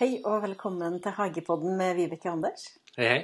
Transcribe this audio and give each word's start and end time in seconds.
Hei 0.00 0.16
og 0.26 0.40
velkommen 0.42 0.96
til 1.02 1.14
Hagepodden 1.14 1.76
med 1.78 1.94
Vibeke 1.98 2.26
og 2.26 2.38
Anders. 2.38 2.64
Hei, 2.96 3.06
hei. 3.06 3.18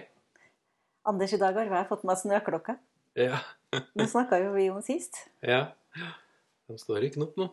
Anders, 1.10 1.32
i 1.34 1.38
dag 1.40 1.56
har 1.56 1.72
jeg 1.74 1.88
fått 1.88 2.04
meg 2.06 2.18
snøklokka. 2.20 2.76
Ja. 3.18 3.40
Det 3.98 4.06
snakka 4.10 4.38
jo 4.38 4.52
vi 4.54 4.68
om 4.70 4.78
sist. 4.84 5.24
ja. 5.42 5.64
De 6.70 6.76
står 6.78 7.02
i 7.02 7.10
knop 7.16 7.34
nå. 7.40 7.48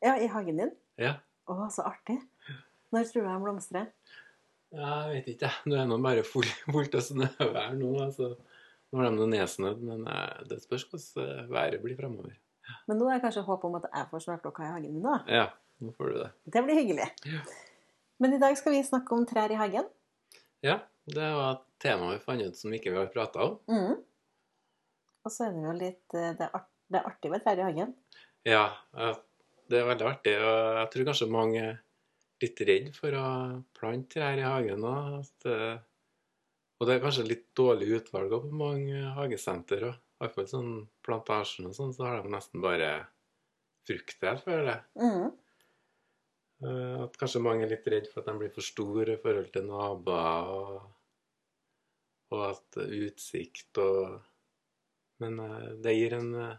Ja, 0.00 0.14
i 0.16 0.30
hagen 0.32 0.56
din. 0.62 0.70
Ja. 0.96 1.18
Å, 1.44 1.66
så 1.74 1.84
artig. 1.84 2.16
Når 2.92 3.10
tror 3.10 3.26
du 3.26 3.28
de 3.28 3.34
blomstrer? 3.44 3.90
ja. 4.72 4.92
Jeg 5.02 5.10
vet 5.18 5.28
ikke, 5.34 5.50
jeg. 5.50 5.68
Nå 5.68 5.76
er 5.76 5.90
de 5.90 5.98
bare 6.06 6.22
full, 6.24 6.48
fullt 6.72 6.96
av 6.96 7.04
snøvær 7.04 7.76
nå. 7.76 7.90
altså. 8.06 8.30
Nå 8.92 9.02
er 9.04 9.12
de 9.18 9.26
nedsnødd, 9.34 9.82
men 9.84 10.08
eh, 10.08 10.38
det 10.48 10.62
spørs 10.64 10.86
hvordan 10.88 11.26
eh, 11.26 11.50
været 11.52 11.84
blir 11.84 12.00
fremover. 12.00 12.32
Men 12.88 12.96
nå 12.96 13.10
er 13.10 13.18
det 13.20 13.26
kanskje 13.26 13.44
håp 13.44 13.68
om 13.68 13.76
at 13.76 13.90
jeg 13.90 14.08
får 14.14 14.24
snøklokka 14.24 14.64
i 14.64 14.72
hagen 14.72 14.96
min, 14.96 15.04
da. 15.04 15.18
Ja, 15.28 15.44
nå 15.84 15.92
får 15.98 16.14
du 16.14 16.18
det. 16.22 16.30
Det 16.56 16.64
blir 16.64 16.80
hyggelig. 16.80 17.10
Ja. 17.28 17.44
Men 18.22 18.36
i 18.36 18.38
dag 18.38 18.54
skal 18.58 18.76
vi 18.76 18.84
snakke 18.86 19.16
om 19.16 19.24
trær 19.26 19.50
i 19.50 19.58
hagen. 19.58 19.88
Ja, 20.62 20.76
det 21.10 21.28
var 21.34 21.56
et 21.56 21.62
tema 21.82 22.12
vi 22.12 22.20
fant 22.22 22.44
ut 22.46 22.58
som 22.58 22.74
ikke 22.74 22.92
vi 22.94 23.00
har 23.00 23.08
prata 23.10 23.48
om. 23.48 23.56
Mm. 23.66 23.96
Og 25.26 25.32
så 25.34 25.48
er 25.48 25.56
det 25.56 25.64
jo 25.64 25.72
litt 25.74 26.14
eh, 26.18 26.34
Det 26.38 26.46
art, 26.54 26.68
det 26.86 27.00
er 27.00 27.08
artig 27.08 27.32
med 27.32 27.42
trær 27.42 27.58
i 27.58 27.66
hagen. 27.66 27.96
Ja, 28.46 28.62
det 29.70 29.80
er 29.80 29.88
veldig 29.88 30.06
artig. 30.06 30.36
Og 30.38 30.78
jeg 30.78 30.92
tror 30.92 31.08
kanskje 31.10 31.28
mange 31.34 31.64
er 31.64 31.80
litt 32.42 32.62
redd 32.68 32.88
for 32.94 33.18
å 33.18 33.26
plante 33.74 34.14
trær 34.14 34.38
i 34.38 34.46
hagen 34.46 34.86
Og, 34.86 35.34
eh, 35.50 35.82
og 36.78 36.86
det 36.88 36.94
er 36.94 37.04
kanskje 37.04 37.26
litt 37.26 37.48
dårlig 37.58 37.90
utvalg 37.98 38.38
på 38.38 38.54
mange 38.62 39.02
hagesenter. 39.18 39.88
og 39.90 39.98
I 39.98 40.22
hvert 40.22 40.38
fall 40.38 40.50
sånn 40.54 40.72
plantasjen 41.02 41.70
og 41.70 41.74
sånn, 41.74 41.94
så 41.94 42.06
har 42.06 42.22
de 42.22 42.34
nesten 42.34 42.62
bare 42.62 42.94
frukttrær, 43.88 44.38
føler 44.46 44.76
jeg. 44.76 44.82
Mhm. 45.02 45.30
Eh, 46.62 47.02
At 47.02 47.16
kanskje 47.18 47.42
mange 47.42 47.66
er 47.66 47.72
litt 47.72 47.86
redd 47.90 48.08
for 48.10 48.22
at 48.22 48.30
de 48.30 48.38
blir 48.38 48.52
for 48.54 48.66
store 48.66 49.16
i 49.16 49.22
forhold 49.22 49.48
til 49.54 49.66
naboer, 49.66 50.50
og, 50.56 50.90
og 52.32 52.44
at 52.50 52.84
utsikt 52.86 53.82
og 53.82 54.20
Men 55.22 55.38
eh, 55.38 55.72
det 55.78 55.94
gir 55.94 56.16
en, 56.16 56.30
eh, 56.34 56.54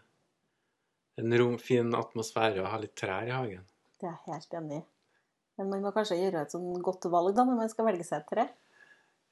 en 1.19 1.37
rom, 1.39 1.57
fin 1.59 1.89
atmosfære 1.97 2.61
å 2.63 2.69
ha 2.71 2.77
litt 2.79 2.93
trær 2.95 3.27
i 3.27 3.33
hagen. 3.35 3.65
Det 3.99 4.07
er 4.07 4.21
helt 4.29 4.55
enig 4.59 4.77
i. 4.77 4.83
Men 5.59 5.69
man 5.69 5.83
må 5.83 5.91
kanskje 5.93 6.15
gjøre 6.17 6.45
et 6.45 6.53
sånn 6.53 6.69
godt 6.81 7.09
valg 7.11 7.35
da, 7.35 7.43
når 7.45 7.59
man 7.59 7.71
skal 7.71 7.89
velge 7.89 8.05
seg 8.07 8.23
et 8.23 8.31
tre. 8.31 8.45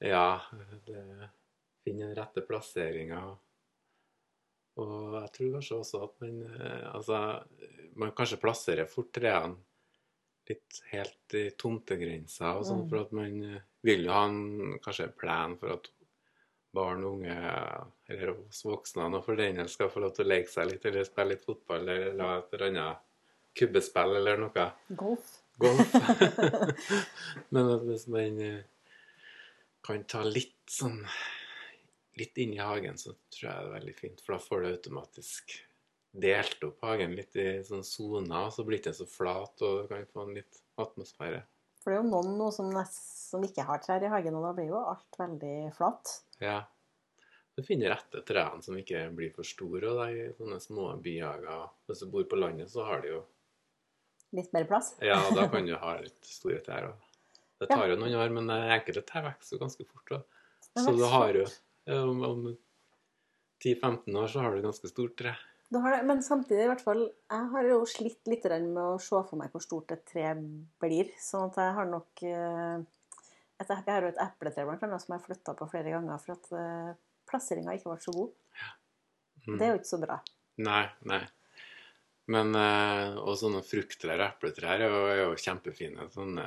Ja, 0.04 0.26
finne 0.84 2.10
den 2.10 2.12
rette 2.18 2.44
plasseringa. 2.44 3.22
Og 4.82 5.16
jeg 5.16 5.32
tror 5.38 5.56
kanskje 5.56 5.78
også 5.80 6.04
at 6.04 6.22
man 6.22 6.36
Altså, 6.92 7.16
man 7.96 8.14
kanskje 8.16 8.40
plasserer 8.44 8.88
fort 8.88 9.10
trærne 9.16 9.56
litt 10.48 10.80
helt 10.90 11.34
i 11.38 11.50
tomtegrensa 11.58 12.56
og 12.58 12.64
sånn, 12.66 12.82
Mm. 12.84 12.88
for 12.90 13.00
at 13.00 13.12
man 13.12 13.44
eh, 13.44 13.60
vil 13.82 14.04
jo 14.04 14.12
ha 14.12 14.24
en 14.26 14.78
kanskje 14.82 15.04
en 15.04 15.12
plan 15.18 15.56
for 15.58 15.72
at 15.76 15.88
barn 16.72 17.04
og 17.04 17.18
unge, 17.18 17.36
eller 18.08 18.30
oss 18.32 18.62
voksne 18.64 19.04
og 19.14 19.24
for 19.24 19.36
den 19.36 19.56
del, 19.56 19.68
skal 19.68 19.90
få 19.92 20.00
lov 20.00 20.14
til 20.16 20.24
å 20.24 20.28
leke 20.28 20.48
seg 20.48 20.70
litt, 20.70 20.84
eller 20.88 21.04
spille 21.04 21.28
litt 21.34 21.44
fotball, 21.44 21.88
eller 21.88 22.14
la 22.16 22.38
et 22.38 22.54
eller 22.54 22.70
annet 22.70 22.96
kubbespill 23.54 24.16
eller 24.16 24.36
noe. 24.40 24.66
Golf. 24.96 25.34
Golf. 25.58 25.92
Men 27.52 27.68
at 27.74 27.82
hvis 27.84 28.06
man 28.08 28.40
eh, 28.40 28.62
kan 29.84 30.04
ta 30.08 30.22
litt 30.24 30.64
sånn 30.70 31.02
litt 32.16 32.36
inn 32.38 32.54
i 32.54 32.60
hagen, 32.60 32.96
så 33.00 33.14
tror 33.32 33.46
jeg 33.50 33.58
det 33.58 33.68
er 33.68 33.76
veldig 33.78 33.94
fint. 33.98 34.20
For 34.24 34.34
da 34.36 34.38
får 34.42 34.62
du 34.62 34.70
automatisk 34.72 35.54
delt 36.12 36.64
opp 36.66 36.84
hagen 36.84 37.14
litt 37.16 37.36
i 37.40 37.46
sånne 37.64 37.86
soner, 37.86 38.50
så 38.52 38.64
blir 38.66 38.78
det 38.78 38.84
ikke 38.84 38.98
så 39.00 39.08
flat, 39.08 39.64
og 39.64 39.88
kan 39.88 40.04
få 40.12 40.26
en 40.26 40.36
litt 40.36 40.60
atmosfære. 40.80 41.40
For 41.82 41.90
det 41.90 41.98
er 41.98 42.04
jo 42.04 42.10
noen 42.12 42.36
nå 42.38 42.50
som, 42.54 42.68
som 42.86 43.42
ikke 43.42 43.64
har 43.66 43.80
trær 43.82 44.04
i 44.04 44.12
hagen, 44.12 44.36
og 44.38 44.46
da 44.46 44.52
blir 44.56 44.70
jo 44.70 44.82
alt 44.82 45.18
veldig 45.18 45.56
flatt. 45.76 46.14
Ja. 46.42 46.60
Du 47.56 47.64
finner 47.66 47.92
rette 47.92 48.22
trærne 48.24 48.64
som 48.64 48.76
ikke 48.78 49.02
blir 49.16 49.32
for 49.34 49.46
store, 49.46 49.82
og 49.90 49.98
det 50.00 50.26
er 50.26 50.36
sånne 50.38 50.60
små 50.62 50.88
byhager. 51.04 51.66
Hvis 51.88 52.04
du 52.04 52.10
bor 52.12 52.28
på 52.28 52.38
landet, 52.40 52.70
så 52.72 52.86
har 52.88 53.04
de 53.04 53.16
jo 53.16 53.22
Litt 54.32 54.48
mer 54.54 54.64
plass. 54.64 54.94
Ja, 55.04 55.18
da 55.36 55.44
kan 55.52 55.66
du 55.68 55.74
ha 55.76 55.96
litt 56.00 56.24
store 56.24 56.62
trær. 56.64 56.86
Også. 56.88 57.10
det 57.60 57.66
tar 57.68 57.90
jo 57.90 57.98
noen 58.00 58.14
år, 58.16 58.30
men 58.32 58.48
enkelte 58.48 59.02
trær 59.04 59.26
vokser 59.26 59.58
jo 59.58 59.60
ganske 59.60 59.84
fort. 59.84 60.14
Også. 60.16 60.86
Så 60.86 60.94
du 60.96 61.04
har 61.04 61.36
jo 61.36 61.44
Om, 61.92 62.20
om 62.22 62.42
10-15 63.60 64.16
år 64.16 64.28
så 64.30 64.40
har 64.44 64.54
du 64.54 64.62
ganske 64.62 64.88
stort 64.88 65.16
tre. 65.18 65.34
Du 65.72 65.78
har 65.80 65.94
det, 65.94 66.02
men 66.04 66.18
samtidig, 66.20 66.66
i 66.66 66.68
hvert 66.68 66.82
fall, 66.84 67.06
jeg 67.32 67.46
har 67.54 67.68
jo 67.70 67.78
slitt 67.88 68.28
litt 68.28 68.44
med 68.44 68.76
å 68.82 68.98
se 69.00 69.16
for 69.24 69.38
meg 69.40 69.54
hvor 69.54 69.62
stort 69.64 69.94
et 69.94 70.02
tre 70.04 70.34
blir. 70.82 71.08
Sånn 71.16 71.46
at 71.48 71.56
jeg 71.62 71.76
har 71.78 71.88
nok 71.88 72.22
eh, 72.28 72.82
et, 73.56 73.70
Jeg 73.70 73.86
har 73.88 74.04
jo 74.04 74.10
et 74.12 74.20
epletre 74.20 74.66
blant 74.68 74.82
annet, 74.84 75.00
som 75.00 75.14
jeg 75.14 75.20
har 75.22 75.26
flytta 75.30 75.54
på 75.56 75.68
flere 75.72 75.94
ganger 75.94 76.20
for 76.20 76.34
at 76.34 76.50
uh, 76.52 76.90
plasseringa 77.30 77.76
ikke 77.78 77.88
ble 77.88 78.04
så 78.04 78.12
god. 78.16 78.34
Mm. 79.46 79.56
Det 79.56 79.64
er 79.64 79.70
jo 79.72 79.78
ikke 79.80 79.92
så 79.94 80.00
bra. 80.02 80.18
Nei, 80.62 80.82
nei. 81.08 81.22
Men 82.32 82.52
eh, 82.54 83.16
Og 83.22 83.34
sånne 83.40 83.62
frukttrær 83.66 84.20
og 84.20 84.26
epletrær 84.28 84.76
er 84.84 84.92
jo, 84.92 85.00
er 85.10 85.20
jo 85.24 85.40
kjempefine. 85.40 86.04
Sånne 86.12 86.44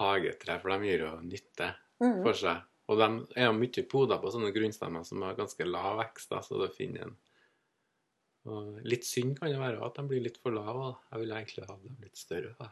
hagetrær, 0.00 0.60
for 0.62 0.72
de 0.72 0.88
gir 0.92 1.02
jo 1.04 1.10
nytte 1.26 1.74
Mhm. 2.00 2.22
for 2.24 2.32
seg. 2.38 2.62
Og 2.88 2.98
de 2.98 3.08
er 3.36 3.50
jo 3.50 3.52
mye 3.58 3.82
poda 3.90 4.16
på 4.22 4.30
sånne 4.32 4.52
grunnstemmer 4.54 5.04
som 5.04 5.22
har 5.22 5.36
ganske 5.38 5.66
lav 5.66 5.98
vekst, 6.00 6.30
da, 6.30 6.40
så 6.42 6.58
du 6.58 6.68
finner 6.74 7.02
en 7.08 7.16
og 8.48 8.78
Litt 8.88 9.04
synd 9.04 9.34
kan 9.38 9.50
det 9.52 9.58
være 9.60 9.82
at 9.84 9.98
de 9.98 10.06
blir 10.08 10.22
litt 10.24 10.38
for 10.40 10.54
lave. 10.56 10.94
Jeg 11.10 11.22
ville 11.22 11.40
egentlig 11.40 11.66
ha 11.68 11.76
dem 11.76 11.98
litt 12.00 12.16
større. 12.16 12.54
da. 12.60 12.70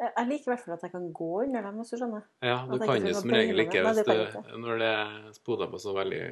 Jeg 0.00 0.26
liker 0.30 0.48
i 0.48 0.50
hvert 0.54 0.62
fall 0.64 0.74
at 0.78 0.84
jeg 0.86 0.92
kan 0.94 1.06
gå 1.12 1.30
under 1.44 1.66
dem, 1.66 1.78
hvis 1.78 1.92
du 1.92 1.98
skjønner. 2.00 2.26
Ja, 2.40 2.56
du 2.66 2.78
kan 2.80 3.04
jo 3.04 3.12
som 3.18 3.32
regel 3.36 3.62
ikke 3.66 3.82
hvis 3.84 4.00
det 4.00 4.16
du, 4.16 4.38
når 4.62 4.80
det 4.80 4.90
er 4.96 5.16
spoda 5.36 5.68
på 5.68 5.80
så 5.82 5.92
veldig 5.92 6.22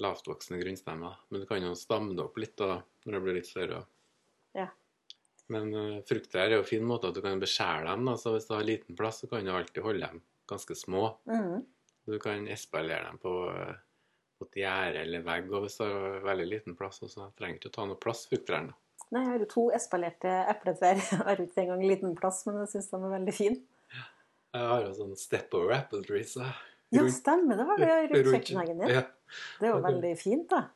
lavtvoksende 0.00 0.60
grunnstemmer. 0.62 1.18
Men 1.28 1.42
du 1.42 1.48
kan 1.50 1.66
jo 1.66 1.74
stamme 1.76 2.16
det 2.16 2.24
opp 2.24 2.40
litt 2.40 2.56
da, 2.58 2.78
når 3.04 3.18
det 3.18 3.22
blir 3.26 3.36
litt 3.36 3.50
større. 3.50 3.82
Ja. 4.56 4.70
Men 5.52 5.74
uh, 5.76 6.00
frukttrær 6.08 6.48
er 6.48 6.56
jo 6.56 6.64
en 6.64 6.70
fin 6.70 6.88
måte 6.88 7.10
at 7.10 7.18
du 7.18 7.22
kan 7.24 7.42
beskjære 7.42 7.84
dem. 7.90 8.08
da, 8.08 8.16
så 8.16 8.32
Hvis 8.36 8.48
du 8.48 8.56
har 8.56 8.66
liten 8.66 8.96
plass, 8.98 9.20
så 9.20 9.28
kan 9.28 9.44
du 9.44 9.52
alltid 9.52 9.84
holde 9.84 10.08
dem 10.08 10.24
ganske 10.48 10.76
små. 10.78 11.10
Mm. 11.28 11.62
Du 12.08 12.18
kan 12.18 12.48
espalere 12.50 13.04
dem 13.10 13.20
på, 13.22 13.34
eh, 13.52 13.74
et 14.46 14.60
gjerde 14.62 15.02
eller 15.02 15.24
vegg. 15.26 15.50
Og 15.52 15.66
hvis 15.66 15.78
du 15.80 15.84
har 15.86 16.22
veldig 16.26 16.48
liten 16.50 16.78
plass, 16.78 17.00
så 17.02 17.28
trenger 17.38 17.58
du 17.58 17.62
ikke 17.62 17.72
å 17.72 17.76
ta 17.78 17.86
noe 17.90 18.00
plass 18.00 18.24
frukttrærne. 18.30 18.76
Nei, 19.12 19.20
jeg 19.20 19.28
har 19.28 19.42
jo 19.44 19.48
to 19.50 19.64
espalerte 19.76 20.34
epletrær. 20.54 21.00
Jeg 21.02 21.24
har 21.26 21.40
ikke 21.42 21.64
engang 21.66 21.82
liten 21.84 22.14
plass, 22.16 22.42
men 22.48 22.62
jeg 22.62 22.74
syns 22.74 22.92
de 22.92 23.00
er 23.00 23.16
veldig 23.18 23.34
fine. 23.36 23.60
Jeg 24.52 24.68
har 24.68 24.84
jo 24.84 24.92
sånn 24.96 25.16
step 25.16 25.54
over 25.56 25.74
apple 25.76 26.02
trees. 26.04 26.36
Ja, 26.92 27.04
stemmer 27.12 27.56
det. 27.56 27.66
var 27.68 27.80
det 27.80 27.92
rundt 28.12 28.32
kjøkkenhagen 28.34 28.82
din. 28.82 28.94
Ja. 28.98 29.04
Det 29.60 29.68
er 29.68 29.72
jo 29.72 29.82
veldig 29.84 30.12
fint, 30.20 30.48
da. 30.52 30.66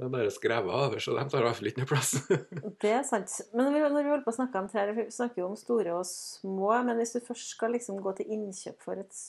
Det 0.00 0.06
er 0.06 0.12
bare 0.14 0.32
skrevet 0.32 0.72
over, 0.72 1.02
så 1.02 1.12
de 1.12 1.22
tar 1.28 1.42
i 1.42 1.44
hvert 1.44 1.58
fall 1.58 1.68
ikke 1.68 1.82
noe 1.82 1.90
plass. 1.90 2.10
Det 2.82 2.92
er 2.96 3.02
sant. 3.04 3.34
Men 3.52 3.66
når 3.68 3.74
vi, 3.74 3.80
når 3.84 4.06
vi 4.06 4.12
holder 4.14 4.24
på 4.24 4.32
å 4.32 4.36
snakke 4.38 4.62
om 4.62 4.70
trær, 4.72 4.92
vi 4.96 5.04
snakker 5.12 5.42
jo 5.42 5.50
om 5.50 5.58
store 5.60 5.92
og 5.98 6.06
små, 6.08 6.70
men 6.86 6.96
hvis 6.96 7.12
du 7.14 7.20
først 7.26 7.52
skal 7.52 7.74
liksom 7.76 8.00
gå 8.00 8.14
til 8.16 8.32
innkjøp 8.32 8.80
for 8.80 9.02
et 9.02 9.20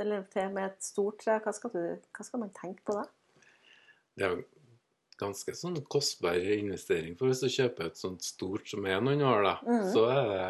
eller 0.00 0.24
til 0.32 0.52
med 0.54 0.70
et 0.70 0.84
stort 0.84 1.20
tre, 1.22 1.38
hva 1.42 1.52
skal, 1.56 1.72
du, 1.74 2.08
hva 2.16 2.26
skal 2.26 2.42
man 2.42 2.52
tenke 2.56 2.84
på 2.86 2.96
da? 2.96 3.06
Det 4.16 4.26
er 4.26 4.36
jo 4.36 4.44
ganske 5.22 5.54
sånn 5.56 5.80
kostbar 5.92 6.38
investering. 6.56 7.16
For 7.18 7.30
hvis 7.30 7.42
du 7.44 7.50
kjøper 7.52 7.88
et 7.90 8.00
sånt 8.00 8.24
stort 8.26 8.68
som 8.70 8.86
er 8.88 9.02
noen 9.04 9.24
år, 9.26 9.42
da, 9.46 9.56
mm. 9.66 9.90
så 9.94 10.06
er 10.12 10.30
det 10.32 10.46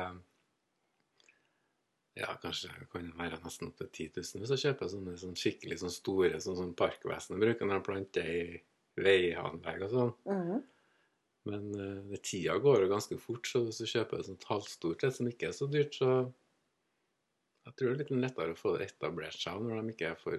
Ja, 2.12 2.34
kanskje 2.42 2.69
kan 2.92 3.06
det 3.08 3.16
være 3.16 3.38
nesten 3.41 3.70
opp 3.70 3.78
til 3.78 3.88
10 3.88 4.20
000 4.20 4.42
hvis 4.42 4.50
du 4.52 4.60
kjøper 4.60 4.91
sånne 4.92 5.14
sånn 5.16 5.38
skikkelig 5.38 5.78
sånn 5.81 5.94
store 5.94 6.40
sånn 6.44 6.58
som 6.58 6.75
parkvesenet 6.76 7.40
bruker 7.40 7.64
når 7.64 7.78
de 7.78 7.87
planter 7.87 8.28
i 8.28 8.43
veianlegg 9.00 9.87
og 9.87 9.94
sånn. 9.94 10.12
Mm. 10.28 10.58
Men 11.49 11.64
uh, 11.72 12.19
tida 12.22 12.58
går 12.62 12.84
jo 12.84 12.90
ganske 12.93 13.17
fort, 13.19 13.49
så 13.49 13.64
hvis 13.64 13.81
du 13.81 13.88
kjøper 13.88 14.20
et 14.20 14.28
sånt 14.28 14.44
halvstort 14.50 15.06
et 15.08 15.17
som 15.17 15.31
ikke 15.31 15.49
er 15.49 15.56
så 15.56 15.69
dyrt, 15.72 15.96
så 15.96 16.11
jeg 17.67 17.75
tror 17.79 17.93
det 17.93 17.94
er 17.94 18.00
litt 18.03 18.25
lettere 18.25 18.55
å 18.55 18.59
få 18.59 18.76
det 18.76 18.88
etablert 18.91 19.38
seg 19.38 19.61
når 19.62 19.82
de 19.82 19.94
ikke 19.94 20.12
er 20.12 20.19
for 20.20 20.38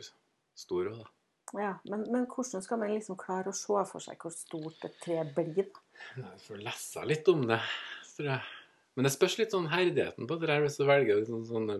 store. 0.60 0.96
da. 0.98 1.12
Ja, 1.54 1.72
men, 1.86 2.06
men 2.12 2.26
hvordan 2.30 2.64
skal 2.66 2.80
man 2.82 2.92
liksom 2.96 3.18
klare 3.20 3.52
å 3.52 3.56
se 3.56 3.86
for 3.90 4.04
seg 4.04 4.20
hvor 4.22 4.34
stort 4.34 4.86
et 4.88 5.00
tre 5.04 5.22
blir? 5.36 5.70
da? 5.70 6.34
Du 6.34 6.44
får 6.48 6.62
lese 6.66 7.06
litt 7.08 7.30
om 7.32 7.46
det, 7.50 7.62
tror 8.16 8.30
jeg. 8.34 8.52
Men 8.94 9.08
det 9.08 9.14
spørs 9.14 9.40
litt 9.40 9.54
sånn 9.56 9.72
herdigheten 9.72 10.30
på 10.30 10.38
det 10.38 10.50
der, 10.50 10.64
hvis 10.66 10.78
du 10.78 10.86
velger 10.86 11.22
litt 11.22 11.30
sånn, 11.30 11.46
sånne 11.50 11.80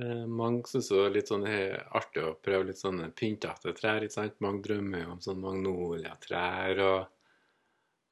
eh, 0.00 0.22
Mange 0.28 0.70
syns 0.70 0.88
det 0.92 1.02
er 1.02 1.16
litt 1.16 1.32
sånn 1.32 1.48
eh, 1.50 1.76
artig 1.98 2.24
å 2.24 2.36
prøve 2.40 2.70
litt 2.70 2.80
sånne 2.80 3.10
pyntete 3.16 3.74
trær. 3.76 4.04
ikke 4.04 4.16
sant? 4.16 4.38
Mange 4.44 4.62
drømmer 4.68 5.04
jo 5.04 5.16
om 5.16 5.24
sånn 5.24 5.42
magnoliatrær, 5.42 6.84
og, 6.86 7.34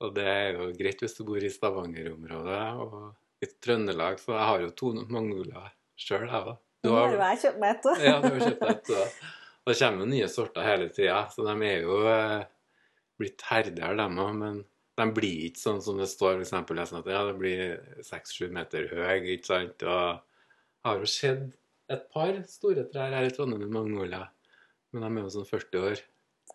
og 0.05 0.19
det 0.19 0.27
er 0.33 0.51
jo 0.59 0.73
greit 0.77 1.05
hvis 1.05 1.17
du 1.21 1.25
bor 1.29 1.45
i 1.45 1.53
Stavanger-området. 1.53 2.67
Og 2.85 3.45
i 3.45 3.53
Trøndelag, 3.61 4.21
så 4.21 4.37
jeg 4.37 4.51
har 4.51 4.65
jo 4.65 4.77
to 4.81 4.93
magnoliaer 5.13 5.73
sjøl, 5.96 6.26
da. 6.31 6.56
Du 6.85 6.91
har- 6.93 7.12
jo 7.14 7.19
jeg 7.23 7.38
kjøpt 7.44 7.58
meg 7.62 7.76
et. 7.76 8.05
ja, 8.05 8.20
du 8.20 8.29
har 8.29 8.41
kjøpt 8.50 8.70
et. 8.70 8.85
da. 8.91 9.06
Og 9.64 9.73
det 9.73 9.79
kommer 9.81 10.05
jo 10.05 10.11
nye 10.12 10.29
sorter 10.29 10.62
hele 10.67 10.88
tida, 10.93 11.23
så 11.32 11.44
de 11.46 11.55
er 11.70 11.82
jo 11.87 11.99
eh, 12.11 12.44
blitt 13.20 13.41
herdigere, 13.49 13.96
dem 13.96 14.19
òg. 14.20 14.35
Men 14.37 14.58
de 15.00 15.06
blir 15.17 15.46
ikke 15.49 15.62
sånn 15.62 15.81
som 15.82 15.96
det 15.99 16.08
står 16.11 16.43
sånn 16.44 16.67
at 17.00 17.06
ja, 17.11 17.23
det 17.25 17.38
blir 17.41 17.79
seks-sju 18.05 18.50
meter 18.52 18.87
høy, 18.93 19.23
ikke 19.38 19.49
sant? 19.49 19.82
Og 19.82 20.20
jeg 20.20 20.91
har 20.91 20.99
jo 21.00 21.08
sett 21.08 21.56
et 21.91 22.05
par 22.12 22.37
store 22.49 22.85
trær 22.93 23.12
her 23.17 23.25
i 23.29 23.32
Trondheim 23.32 23.64
i 23.64 23.73
Magnolia, 23.73 24.26
men 24.93 25.02
de 25.06 25.20
er 25.20 25.25
jo 25.25 25.32
sånn 25.38 25.49
40 25.49 25.81
år. 25.88 26.05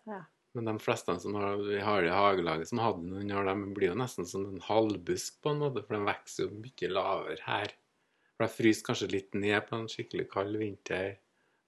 Ja. 0.06 0.22
Men 0.54 0.66
de 0.66 0.72
fleste 0.82 1.14
som 1.22 1.34
har, 1.38 1.58
vi 1.62 1.78
har 1.82 2.02
i 2.06 2.10
hagelaget 2.10 2.66
som 2.70 2.80
hadde 2.82 3.04
noen 3.06 3.30
år, 3.38 3.50
de 3.50 3.74
blir 3.76 3.90
jo 3.92 3.98
nesten 3.98 4.26
som 4.26 4.46
en 4.48 4.62
halvbusk 4.64 5.36
på 5.42 5.52
en 5.52 5.60
måte, 5.62 5.82
for 5.86 5.94
de 5.98 6.06
vokser 6.08 6.46
jo 6.46 6.56
mye 6.62 6.88
lavere 6.90 7.44
her. 7.46 7.74
For 8.40 8.46
det 8.46 8.56
fryser 8.56 8.84
kanskje 8.86 9.06
litt 9.12 9.34
ned 9.36 9.66
på 9.68 9.76
en 9.76 9.88
skikkelig 9.92 10.24
kald 10.32 10.54
vinter. 10.56 11.10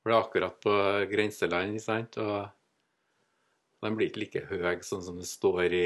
For 0.00 0.08
det 0.08 0.14
er 0.16 0.22
akkurat 0.22 0.54
på 0.64 0.76
grenseland, 1.10 1.74
sant? 1.84 2.16
Og 2.16 3.82
de 3.84 3.90
blir 3.92 4.08
ikke 4.08 4.22
like 4.22 4.42
høye 4.48 4.78
sånn 4.80 5.02
som 5.04 5.18
det 5.20 5.28
står 5.28 5.74
i 5.76 5.82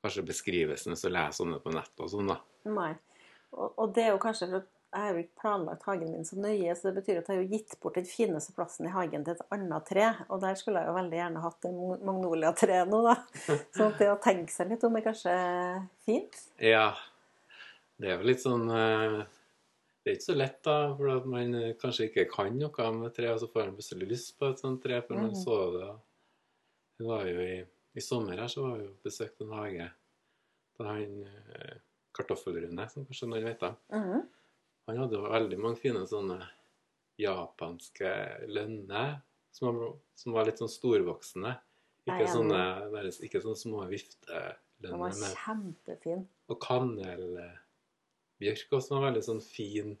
kanskje 0.00 0.24
beskrivelsen 0.30 0.94
hvis 0.94 1.04
du 1.04 1.10
leser 1.12 1.44
om 1.44 1.52
det 1.52 1.58
på 1.60 1.74
nett 1.76 2.00
og 2.00 2.08
sånn, 2.08 2.32
da. 2.32 2.38
Nei. 2.72 2.94
Og, 3.52 3.66
og 3.68 3.92
det 3.92 4.06
er 4.06 4.08
jo 4.14 4.22
kanskje 4.22 4.48
for 4.48 4.62
at 4.62 4.70
jeg 4.92 5.04
har 5.04 5.12
jo 5.12 5.20
ikke 5.26 5.42
planlagt 5.42 5.84
hagen 5.90 6.14
min 6.14 6.24
så 6.30 6.40
nøye, 6.40 6.72
så 6.78 6.88
det 6.88 6.94
betyr 7.02 7.20
at 7.20 7.28
jeg 7.28 7.42
har 7.42 7.52
gitt 7.52 7.76
bort 7.84 8.00
den 8.00 8.08
fineste 8.08 8.56
plassen 8.56 8.88
i 8.88 8.94
hagen 8.96 9.28
til 9.28 9.36
et 9.36 9.44
annet 9.52 9.86
tre. 9.92 10.08
Og 10.32 10.40
der 10.40 10.56
skulle 10.56 10.80
jeg 10.80 10.88
jo 10.88 10.96
veldig 10.96 11.20
gjerne 11.20 11.44
hatt 11.44 11.68
en 11.68 11.78
magnolia-tre 12.08 12.80
nå, 12.88 13.04
da. 13.10 13.14
Så 13.76 13.92
det 14.00 14.08
å 14.08 14.18
tenke 14.24 14.56
seg 14.56 14.72
litt 14.72 14.88
om 14.88 14.96
er 14.96 15.04
kanskje 15.04 15.36
fint. 16.08 16.42
Ja. 16.64 16.90
Det 18.00 18.08
er 18.08 18.20
jo 18.20 18.28
litt 18.32 18.44
sånn 18.44 18.68
eh, 18.72 19.20
Det 20.02 20.10
er 20.10 20.16
ikke 20.18 20.26
så 20.32 20.34
lett, 20.36 20.56
da, 20.66 20.76
for 20.98 21.26
man 21.30 21.54
eh, 21.54 21.74
kanskje 21.78 22.08
ikke 22.10 22.24
kan 22.32 22.56
noe 22.58 22.88
med 22.96 23.14
tre, 23.14 23.28
og 23.30 23.38
så 23.40 23.46
får 23.52 23.68
man 23.68 23.76
plutselig 23.76 24.08
lyst 24.10 24.32
på 24.38 24.48
et 24.50 24.58
sånt 24.58 24.82
tre, 24.82 25.00
for 25.06 25.14
man 25.14 25.30
Mhm. 25.30 25.38
så 25.44 25.58
det. 25.78 25.90
Det 26.98 27.06
var 27.06 27.24
jo 27.26 27.40
i, 27.40 27.64
i 27.94 28.00
sommer 28.00 28.36
her, 28.36 28.48
så 28.48 28.62
var 28.66 28.78
vi 28.78 28.84
jo 28.86 28.96
besøkt 29.04 29.40
en 29.40 29.52
hage 29.52 29.90
da 30.78 30.84
han 30.84 31.24
eh, 31.24 31.76
Kartoffelrune, 32.12 32.88
som 32.90 33.04
kanskje 33.06 33.28
noen 33.28 33.44
vet 33.44 33.62
om. 33.62 33.76
Mhm. 33.92 34.26
Han 34.88 34.96
hadde 34.98 35.14
jo 35.14 35.22
veldig 35.30 35.58
mange 35.62 35.78
fine 35.78 36.02
sånne 36.10 36.40
japanske 37.22 38.10
lønner 38.50 39.20
som 39.52 39.76
var, 39.76 39.92
som 40.18 40.32
var 40.34 40.48
litt 40.48 40.58
sånn 40.58 40.68
storvoksne. 40.72 41.54
Ikke 42.08 42.26
sånne, 42.26 42.62
ikke 43.22 43.42
sånne 43.44 43.60
små 43.60 43.84
Den 44.82 44.98
var 44.98 45.10
kjempefin. 45.38 46.26
og 46.48 46.58
kanelbjørk 48.42 48.72
også, 48.76 48.88
som 48.88 48.98
var 48.98 49.10
veldig 49.10 49.22
sånn 49.26 49.42
fin, 49.44 49.94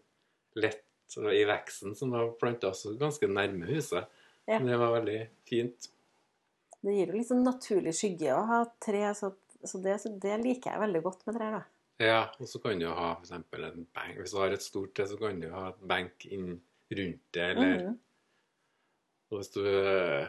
lett 0.56 0.84
i 1.16 1.44
veksten, 1.44 1.94
som 1.96 2.10
var 2.14 2.30
planta 2.40 2.70
også 2.70 2.94
ganske 2.98 3.26
nærme 3.28 3.66
huset. 3.68 4.06
Ja. 4.48 4.58
Men 4.58 4.66
det 4.72 4.78
var 4.80 4.94
veldig 4.98 5.18
fint. 5.46 5.88
Det 6.82 6.94
gir 6.96 7.06
jo 7.12 7.18
litt 7.18 7.28
sånn 7.28 7.44
naturlig 7.46 7.92
skygge 7.94 8.32
å 8.34 8.42
ha 8.48 8.62
tre, 8.82 9.04
så, 9.14 9.32
så 9.62 9.78
det, 9.84 9.98
så 10.02 10.08
det 10.18 10.38
liker 10.42 10.72
jeg 10.72 10.80
veldig 10.82 11.02
godt 11.04 11.26
med 11.28 11.36
trær, 11.36 11.52
da. 11.58 11.62
Ja, 12.02 12.22
og 12.40 12.48
så 12.48 12.58
kan 12.58 12.80
du 12.80 12.88
ha 12.88 13.12
eksempel 13.20 13.64
en 13.68 13.84
benk. 13.94 14.16
Hvis 14.18 14.32
du 14.32 14.38
har 14.40 14.50
et 14.56 14.64
stort 14.64 14.94
tre, 14.96 15.06
så 15.06 15.18
kan 15.20 15.38
du 15.38 15.50
ha 15.52 15.68
et 15.70 15.82
benk 15.86 16.24
inn 16.26 16.56
rundt 16.92 17.20
det, 17.36 17.44
eller 17.52 17.76
Mhm. 17.84 17.98
og 19.30 19.38
hvis 19.38 19.52
du 19.54 19.62
eh, 19.64 20.26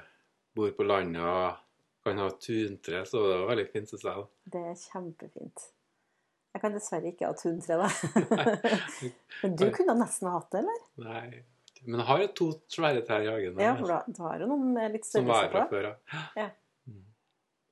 bor 0.55 0.69
på 0.77 0.83
landet 0.85 1.23
og 1.23 1.57
kan 2.03 2.17
ha 2.19 2.29
tuntre, 2.29 3.01
så 3.07 3.23
er 3.23 3.37
det 3.39 3.47
veldig 3.49 3.65
fint, 3.71 3.89
syns 3.89 4.03
jeg. 4.03 4.27
Det 4.51 4.61
er 4.69 4.75
kjempefint. 4.83 5.65
Jeg 6.53 6.61
kan 6.61 6.75
dessverre 6.75 7.09
ikke 7.09 7.29
ha 7.29 7.33
tuntre, 7.37 7.79
da. 7.81 7.87
Men 9.41 9.55
du 9.57 9.65
kunne 9.73 9.97
nesten 9.97 10.29
ha 10.29 10.35
hatt 10.37 10.53
det, 10.53 10.61
eller? 10.61 10.83
Nei, 11.01 11.43
men 11.83 11.99
jeg 11.99 12.07
har 12.07 12.21
jo 12.21 12.27
to 12.39 12.49
svære 12.71 13.01
trær 13.07 13.25
i 13.25 13.29
hagen. 13.31 13.57
Ja, 13.59 13.73
for 13.75 13.91
da, 13.91 13.99
du 14.07 14.19
har 14.23 14.43
jo 14.43 14.49
noen 14.53 14.69
med 14.75 14.93
litt 14.95 15.07
Som 15.07 15.27
var 15.27 15.49
fra 15.51 15.65
før, 15.67 15.89
ja. 15.89 16.21
Ja. 16.39 16.45
Mm. 16.87 17.01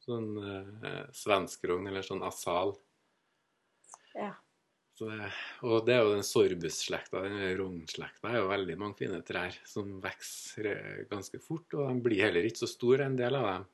Sånn 0.04 0.31
eh, 0.42 1.04
svenskrogn, 1.16 1.88
eller 1.88 2.04
sånn 2.04 2.24
asal. 2.28 2.74
Ja. 4.18 4.33
Så 4.98 5.07
det, 5.07 5.30
og 5.66 5.86
det 5.88 5.95
er 5.95 6.04
jo 6.04 6.12
den 6.18 6.27
sorbus-slekta, 6.27 7.24
den 7.24 7.39
rognslekta, 7.57 8.34
er 8.34 8.42
jo 8.42 8.50
veldig 8.51 8.75
mange 8.81 9.00
fine 9.00 9.22
trær 9.25 9.56
som 9.66 9.95
vokser 10.04 10.68
eh, 10.74 11.00
ganske 11.10 11.39
fort, 11.42 11.72
og 11.77 11.88
de 11.88 12.04
blir 12.10 12.25
heller 12.25 12.50
ikke 12.50 12.66
så 12.66 12.69
store, 12.69 13.07
en 13.07 13.16
del 13.18 13.39
av 13.39 13.48
dem. 13.48 13.69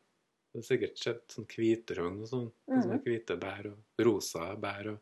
Det 0.57 0.63
har 0.63 0.69
sikkert 0.71 0.97
sett 0.97 1.35
sånn 1.35 1.45
hvitrogn 1.51 2.15
og 2.23 2.27
sånn, 2.31 2.47
Mm. 2.65 2.81
sånne 2.81 3.03
hvite 3.05 3.35
bær 3.37 3.67
og 3.69 4.05
rosa 4.07 4.55
bær, 4.57 4.87
og, 4.89 4.97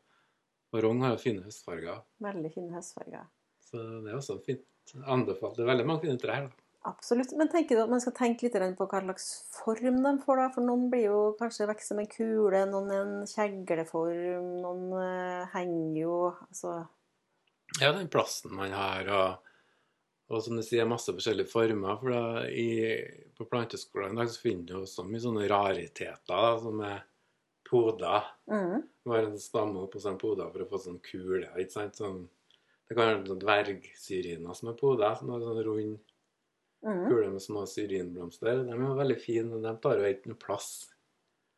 og 0.73 0.81
rogn 0.83 0.99
har 1.05 1.13
jo 1.15 1.21
fine 1.21 1.43
høstfarger, 1.45 2.01
Veldig 2.21 2.51
fine 2.53 2.73
høstfarger. 2.75 3.23
så 3.63 3.79
det 4.03 4.11
er 4.11 4.17
også 4.19 4.35
fint. 4.43 4.65
Anbefalt. 5.07 5.55
Det 5.55 5.63
er 5.63 5.71
veldig 5.71 5.85
mange 5.87 6.01
fine 6.03 6.17
trær, 6.19 6.43
da. 6.49 6.51
Absolutt. 6.85 7.31
Men 7.39 7.47
tenker 7.49 7.75
du 7.77 7.81
at 7.81 7.89
man 7.89 8.01
skal 8.03 8.13
tenke 8.13 8.43
litt 8.45 8.53
på 8.77 8.85
hva 8.87 8.99
slags 9.01 9.29
form 9.49 10.03
de 10.03 10.11
får, 10.21 10.37
da? 10.37 10.49
For 10.53 10.61
noen 10.61 10.89
blir 10.91 11.05
jo 11.07 11.21
kanskje 11.39 11.65
vokst 11.71 11.87
som 11.87 11.97
en 12.03 12.05
kule, 12.11 12.65
noen 12.69 12.91
en 12.93 13.15
kjegleform, 13.25 14.61
noen 14.61 14.93
eh, 15.01 15.47
henger 15.55 15.97
jo 16.03 16.19
Altså 16.51 16.87
Ja, 17.81 17.91
den 17.93 18.07
plassen 18.09 18.51
man 18.53 18.71
har, 18.71 19.09
og, 19.09 19.39
og 20.29 20.41
som 20.41 20.55
du 20.57 20.63
sier, 20.65 20.87
masse 20.89 21.13
forskjellige 21.13 21.51
former. 21.51 21.99
For 22.01 22.13
da, 22.13 22.21
i, 22.49 22.69
på 23.37 23.45
planteskolen 23.49 24.15
i 24.15 24.19
dag 24.21 24.31
så 24.33 24.41
finner 24.41 24.65
du 24.71 24.77
også 24.79 25.05
mye 25.05 25.21
sånne 25.21 25.49
rariteter, 25.51 26.23
da, 26.29 26.55
som 26.63 26.81
er 26.85 27.03
poder. 27.69 28.25
mm, 28.49 28.81
Bare 29.05 29.27
en 29.29 29.37
stamme 29.41 29.83
opp 29.83 29.93
hos 29.97 30.07
en 30.09 30.17
poda 30.21 30.47
for 30.49 30.63
å 30.65 30.69
få 30.71 30.79
sånn 30.81 30.99
kule. 31.05 31.45
ikke 31.61 31.75
sant? 31.75 31.99
Sånn, 32.01 32.23
det 32.89 32.97
kan 32.97 33.07
være 33.11 33.29
sånn 33.29 33.41
dvergsyriner 33.45 34.57
som 34.57 34.69
er 34.71 34.77
poder, 34.81 35.15
som 35.19 35.29
har 35.33 35.45
sånn 35.45 35.63
rund 35.65 35.95
mm. 36.85 37.05
kule 37.07 37.29
med 37.33 37.41
små 37.45 37.65
syrinblomster. 37.69 38.63
De 38.65 38.73
er 38.73 38.81
jo 38.85 38.93
veldig 38.97 39.19
fine, 39.21 39.47
men 39.53 39.65
de 39.65 39.73
tar 39.81 40.01
jo 40.01 40.09
ikke 40.09 40.33
noe 40.33 40.41
plass. 40.41 40.69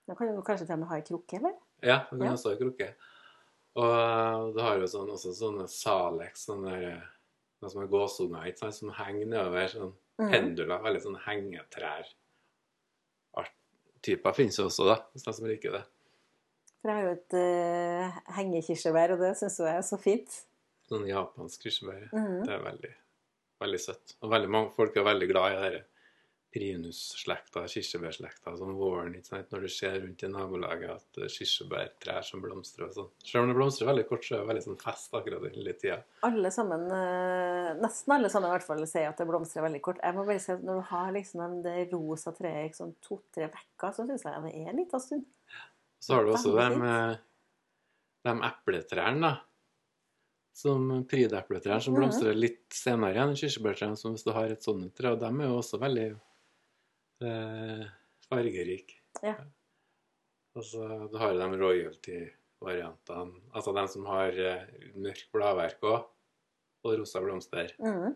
Da 0.07 0.15
kan 0.15 0.31
du 0.35 0.39
kanskje 0.43 0.67
til 0.67 0.75
og 0.77 0.83
med 0.83 0.91
ha 0.91 0.99
ei 0.99 1.07
krukke, 1.07 1.39
eller? 1.39 1.55
Ja, 1.83 2.01
du 2.11 2.17
kan 2.17 2.27
Ja. 2.29 2.35
også 2.35 2.53
ha 2.53 2.59
krukke. 2.59 2.93
Og 3.77 4.53
du 4.55 4.61
har 4.63 4.79
jo 4.79 4.87
sånn, 4.89 5.11
også 5.13 5.33
sånne 5.37 5.67
Salex, 5.69 6.47
sånne 6.47 6.71
der, 6.81 7.03
noe 7.61 7.71
som 7.73 7.81
er 7.83 7.89
gåsunger, 7.91 8.49
ikke 8.49 8.63
sant, 8.65 8.77
som 8.77 8.93
henger 8.97 9.29
nedover, 9.33 9.71
sånn 9.73 9.95
Mm. 10.17 10.31
penduler, 10.33 10.79
veldig 10.81 11.01
sånne 11.03 11.19
hengetrær. 11.27 12.07
Typer 14.05 14.35
finnes 14.37 14.55
jo 14.59 14.67
også, 14.69 14.85
da, 14.87 14.95
hvis 15.11 15.25
de 15.25 15.33
som 15.33 15.47
liker 15.49 15.73
det. 15.73 15.81
For 16.79 16.91
jeg 16.91 16.97
har 16.97 17.07
jo 17.07 17.13
et 17.15 17.35
uh, 17.35 18.19
hengekirsebær, 18.37 19.15
og 19.15 19.23
det 19.23 19.31
syns 19.39 19.57
jeg 19.59 19.73
er 19.73 19.85
så 19.85 19.97
fint. 19.99 20.37
Sånn 20.87 21.07
japansk 21.09 21.65
kirsebær. 21.65 22.05
Mm. 22.13 22.45
Det 22.45 22.53
er 22.53 22.61
veldig, 22.63 22.91
veldig 23.65 23.79
søtt. 23.83 24.13
Og 24.21 24.31
veldig 24.31 24.51
mange 24.53 24.71
folk 24.77 24.95
er 24.95 25.07
veldig 25.09 25.29
glad 25.33 25.49
i 25.49 25.57
denne 25.57 25.81
Prinus-slekta, 26.53 27.65
kirsebærslekta, 27.69 28.53
sånn 28.57 28.75
våren, 28.79 29.13
ikke 29.17 29.27
sant? 29.29 29.49
når 29.51 29.65
du 29.65 29.69
ser 29.71 29.97
rundt 30.01 30.23
i 30.23 30.29
nabolaget 30.31 30.89
at 30.93 31.19
er 31.25 31.31
kirsebærtrær 31.33 32.23
som 32.25 32.41
blomstrer 32.43 32.87
og 32.87 32.93
sånn. 32.95 33.09
Selv 33.27 33.43
om 33.43 33.51
det 33.51 33.57
blomstrer 33.59 33.89
veldig 33.91 34.05
kort, 34.09 34.23
så 34.25 34.35
er 34.37 34.41
det 34.43 34.49
veldig 34.53 34.63
sånn 34.67 34.79
fest 34.81 35.17
akkurat 35.19 35.43
den 35.43 35.57
lille 35.59 35.73
tida. 35.79 35.99
Alle 36.27 36.51
sammen, 36.55 36.85
eh, 36.91 37.73
nesten 37.83 38.15
alle 38.15 38.29
sammen 38.33 38.49
i 38.49 38.53
hvert 38.55 38.67
fall, 38.67 38.85
sier 38.87 39.09
at 39.09 39.17
det 39.21 39.27
blomstrer 39.27 39.67
veldig 39.67 39.81
kort. 39.81 39.99
Jeg 40.03 40.15
må 40.15 40.25
bare 40.25 40.39
si 40.39 40.51
at 40.55 40.63
når 40.63 40.81
du 40.81 40.85
har 40.93 41.11
liksom 41.13 41.63
det 41.63 41.75
rosa 41.91 42.31
treet 42.31 42.71
i 42.71 42.77
sånn 42.79 42.95
to-tre 43.01 43.49
uker, 43.51 43.91
så 43.93 44.07
syns 44.07 44.23
jeg 44.23 44.43
det 44.47 44.53
er 44.55 44.69
en 44.71 44.77
liten 44.81 44.99
stund. 45.03 45.25
Så 45.99 46.13
har 46.15 46.23
du 46.25 46.31
også 46.31 46.51
de, 46.53 46.57
Veldig 46.61 46.93
eh, 47.11 47.17
de 48.23 48.37
epletrærne, 48.51 49.21
da. 49.21 49.41
Som 50.57 50.87
prydepletrær 51.05 51.79
som 51.83 51.93
Mhm. 51.93 51.99
blomstrer 52.01 52.33
litt 52.35 52.69
senere 52.73 53.13
igjen 53.13 53.29
enn 53.29 53.35
kirsebærtrærne. 53.37 53.95
Som 53.97 54.13
hvis 54.15 54.23
du 54.25 54.31
har 54.33 54.45
et 54.49 54.63
sånt 54.63 54.95
tre. 54.95 55.11
Og 55.11 55.19
de 55.19 55.25
er 55.25 55.47
jo 55.47 55.57
også 55.61 55.77
veldig 55.79 56.19
eh, 57.23 57.85
fargerik. 58.27 58.97
Ja. 59.23 59.35
Og 60.57 60.65
så 60.65 60.83
du 61.11 61.17
har 61.21 61.33
du 61.33 61.41
de 61.41 61.59
royalty-variantene. 61.61 63.41
Altså 63.53 63.73
de 63.77 63.87
som 63.93 64.07
har 64.09 64.39
eh, 64.41 64.63
mørkt 64.95 65.29
bladverk 65.33 65.83
òg, 65.85 66.07
og 66.85 66.99
rosa 67.01 67.21
blomster. 67.21 67.73
Mm. 67.81 68.15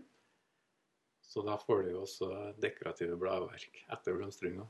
Så 1.22 1.44
da 1.48 1.58
får 1.58 1.84
du 1.84 1.92
jo 1.94 2.02
også 2.06 2.30
dekorative 2.62 3.18
bladverk 3.20 3.86
etter 3.88 4.18
blomstringa. 4.18 4.66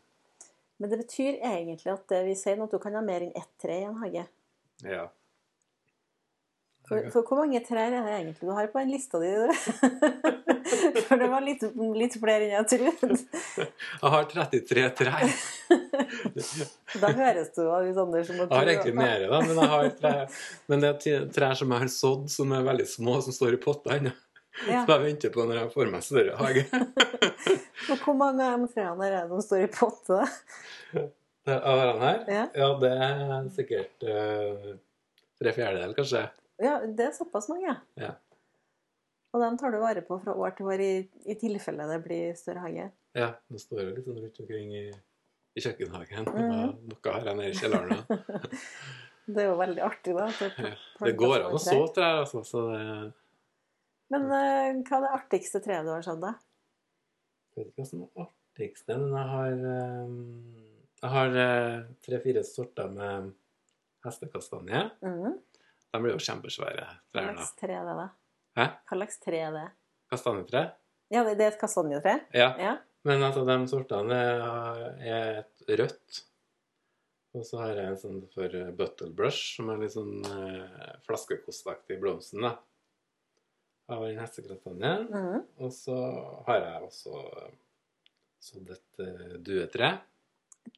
Men 0.81 0.89
det 0.89 0.97
betyr 1.03 1.39
egentlig 1.45 1.91
at 1.93 2.07
det 2.09 2.21
vi 2.25 2.35
sier 2.37 2.61
at 2.61 2.73
du 2.73 2.79
kan 2.81 2.95
ha 2.97 3.01
mer 3.05 3.23
enn 3.25 3.35
ett 3.37 3.51
tre 3.61 3.79
i 3.83 3.87
en 3.87 3.99
hage. 4.01 4.23
Ja. 4.81 5.07
For, 6.91 7.05
for 7.13 7.23
hvor 7.23 7.37
mange 7.39 7.61
trær 7.63 7.85
er 7.87 8.03
det 8.03 8.15
egentlig 8.17 8.49
du 8.49 8.51
har 8.51 8.65
på 8.67 8.81
den 8.81 8.89
lista 8.91 9.19
di? 9.21 9.29
For 11.07 11.19
det 11.19 11.27
var 11.31 11.43
litt, 11.45 11.61
litt 11.95 12.17
flere 12.19 12.49
enn 12.49 12.51
jeg 12.51 12.65
trodde. 12.73 13.15
Jeg 14.01 14.11
har 14.15 14.27
33 14.33 14.83
trær. 14.99 15.23
Da 17.01 17.11
høres 17.15 17.53
du 17.55 17.61
av 17.63 17.85
Hvis 17.85 17.99
Anders, 18.01 18.27
som 18.27 18.41
Jeg 18.41 18.49
har 18.51 18.71
egentlig 18.73 18.95
mer, 18.97 19.23
da, 19.31 19.39
men, 19.45 19.61
jeg 19.61 19.71
har 19.71 19.87
trær, 20.01 20.41
men 20.67 20.83
det 20.83 20.89
er 20.91 21.29
trær 21.31 21.55
som 21.61 21.71
jeg 21.71 21.83
har 21.85 21.91
sådd, 21.93 22.25
som 22.33 22.51
er 22.57 22.65
veldig 22.67 22.87
små, 22.91 23.15
som 23.23 23.35
står 23.35 23.55
i 23.55 23.61
potter 23.63 23.95
ennå. 23.95 24.11
Ja. 24.67 24.83
Så 24.83 24.97
jeg 24.97 25.03
venter 25.05 25.31
på 25.31 25.47
når 25.47 25.61
jeg 25.61 25.73
får 25.77 25.93
meg 25.93 26.03
større 26.03 26.35
hage. 26.41 26.65
Og 27.87 28.03
hvor 28.03 28.19
mange 28.19 28.43
av 28.43 28.59
de 28.59 28.67
trærne 28.75 29.07
er 29.07 29.15
det 29.15 29.23
som 29.31 29.45
står 29.47 29.63
i 29.63 29.71
potte? 29.79 30.19
Av 31.55 31.85
denne 31.85 32.03
her? 32.03 32.21
Ja. 32.27 32.45
Ja, 32.65 32.69
det 32.83 32.91
er 33.07 33.49
sikkert 33.55 34.07
uh, 34.11 34.75
tre 35.39 35.55
fjerdedeler, 35.55 35.95
kanskje. 35.97 36.27
Ja, 36.61 36.79
det 36.85 37.07
er 37.09 37.13
såpass 37.15 37.49
mange. 37.51 37.75
Ja. 37.99 38.15
Og 39.31 39.43
dem 39.43 39.57
tar 39.59 39.71
du 39.73 39.79
vare 39.81 40.03
på 40.05 40.17
fra 40.23 40.35
år 40.35 40.57
til 40.57 40.67
år 40.71 40.83
i, 40.83 40.91
i 41.31 41.37
tilfelle 41.39 41.87
det 41.89 42.01
blir 42.03 42.35
større 42.39 42.65
hage. 42.65 42.89
Ja, 43.17 43.31
det 43.51 43.61
står 43.63 43.85
jo 43.85 43.93
litt 43.95 44.07
sånn 44.07 44.19
rundt 44.23 44.43
omkring 44.43 44.75
i 44.75 44.85
i 45.55 45.63
kjøkkenhagen. 45.63 46.27
Mm 46.27 46.51
Og 46.51 46.83
noe 46.91 47.15
har 47.15 47.29
jeg 47.29 47.39
nede 47.39 47.53
i 47.53 47.57
kjelleren. 47.59 48.03
Det 49.31 49.43
er 49.43 49.51
jo 49.51 49.57
veldig 49.59 49.83
artig, 49.85 50.13
da. 50.17 50.25
Ja. 50.41 50.69
Det 51.05 51.11
går 51.15 51.43
an 51.45 51.53
å 51.55 51.59
så 51.61 51.77
trær, 51.93 52.23
altså. 52.23 52.41
Så 52.43 52.63
det 52.71 52.79
Men 54.11 54.25
uh, 54.27 54.79
hva 54.87 54.97
er 54.97 55.03
det 55.05 55.11
artigste 55.13 55.61
treet 55.63 55.85
du 55.85 55.91
har 55.93 56.01
sett, 56.03 56.17
da? 56.19 56.33
Jeg 57.53 57.61
vet 57.61 57.69
ikke 57.69 57.83
hva 57.83 57.87
som 57.87 58.01
er 58.01 58.25
artigste, 58.25 58.97
men 58.97 59.13
jeg 59.15 59.29
har 59.29 59.63
eh, 59.75 60.17
Jeg 61.03 61.13
har 61.13 61.37
eh, 61.43 61.77
tre-fire 62.07 62.43
sorter 62.47 62.91
med 62.91 63.29
hestekastanje. 64.07 64.83
Mm. 65.05 65.37
De 65.91 65.99
blir 65.99 66.15
jo 66.15 66.23
kjempesvære 66.23 66.85
Hva 66.87 66.95
trær, 67.11 67.33
da. 67.35 67.43
slags 67.43 67.57
tre 67.59 67.75
er 67.75 67.87
det, 67.87 67.95
da? 67.97 68.07
Hæ? 68.59 68.65
Hva 68.87 68.97
slags 68.99 69.19
tre 69.23 69.41
er 69.43 69.55
det? 69.55 69.67
Kastanjetre? 70.11 70.63
Ja, 71.11 71.23
det 71.27 71.43
er 71.43 71.51
et 71.51 71.59
kastanjetre? 71.59 72.17
Ja. 72.35 72.49
Ja. 72.59 72.75
Men 73.07 73.23
altså, 73.25 73.43
de 73.47 73.55
sortene 73.67 74.17
er, 74.17 75.39
et 75.41 75.71
rødt. 75.79 76.21
Og 77.35 77.45
så 77.47 77.61
har 77.61 77.77
jeg 77.79 77.89
en 77.89 77.99
sånn 77.99 78.19
for 78.33 78.55
buttle 78.77 79.09
brush, 79.15 79.55
som 79.57 79.71
er 79.71 79.79
litt 79.81 79.95
sånn 79.95 80.19
eh, 80.27 80.91
flaskekostaktig 81.07 81.97
blomsten, 82.01 82.43
da. 82.43 82.57
Av 83.91 84.03
den 84.05 84.19
hestekastanjen. 84.19 85.07
Mm. 85.11 85.45
Og 85.63 85.71
så 85.75 85.95
har 86.47 86.59
jeg 86.59 86.89
også 86.89 87.23
eh, 87.23 87.53
sådd 88.43 88.73
et 88.75 89.03
eh, 89.03 89.37
duetre. 89.39 89.93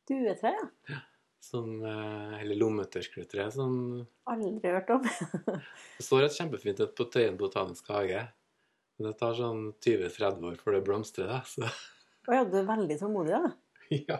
Duetre, 0.10 0.54
ja. 0.90 1.02
Som, 1.44 1.82
eh, 1.84 2.36
eller 2.40 2.56
lommetørkletre, 2.56 3.50
som 3.52 3.74
Aldri 4.32 4.72
hørt 4.72 4.94
om. 4.96 5.04
Det 5.98 6.06
står 6.06 6.30
et 6.30 6.38
kjempefint 6.38 6.80
et 6.80 6.96
på 6.96 7.08
Tøyen 7.12 7.36
botanisk 7.40 7.90
hage. 7.92 8.22
Men 8.96 9.10
det 9.10 9.18
tar 9.20 9.36
sånn 9.36 9.66
20-30 9.84 10.48
år 10.48 10.60
før 10.62 10.78
det 10.78 10.84
blomstrer. 10.88 11.34
Så 11.50 11.66
Å 11.66 12.38
ja, 12.38 12.44
du 12.48 12.60
er 12.62 12.68
veldig 12.68 12.96
tålmodig, 13.02 13.36
da. 13.36 13.52
ja. 14.12 14.20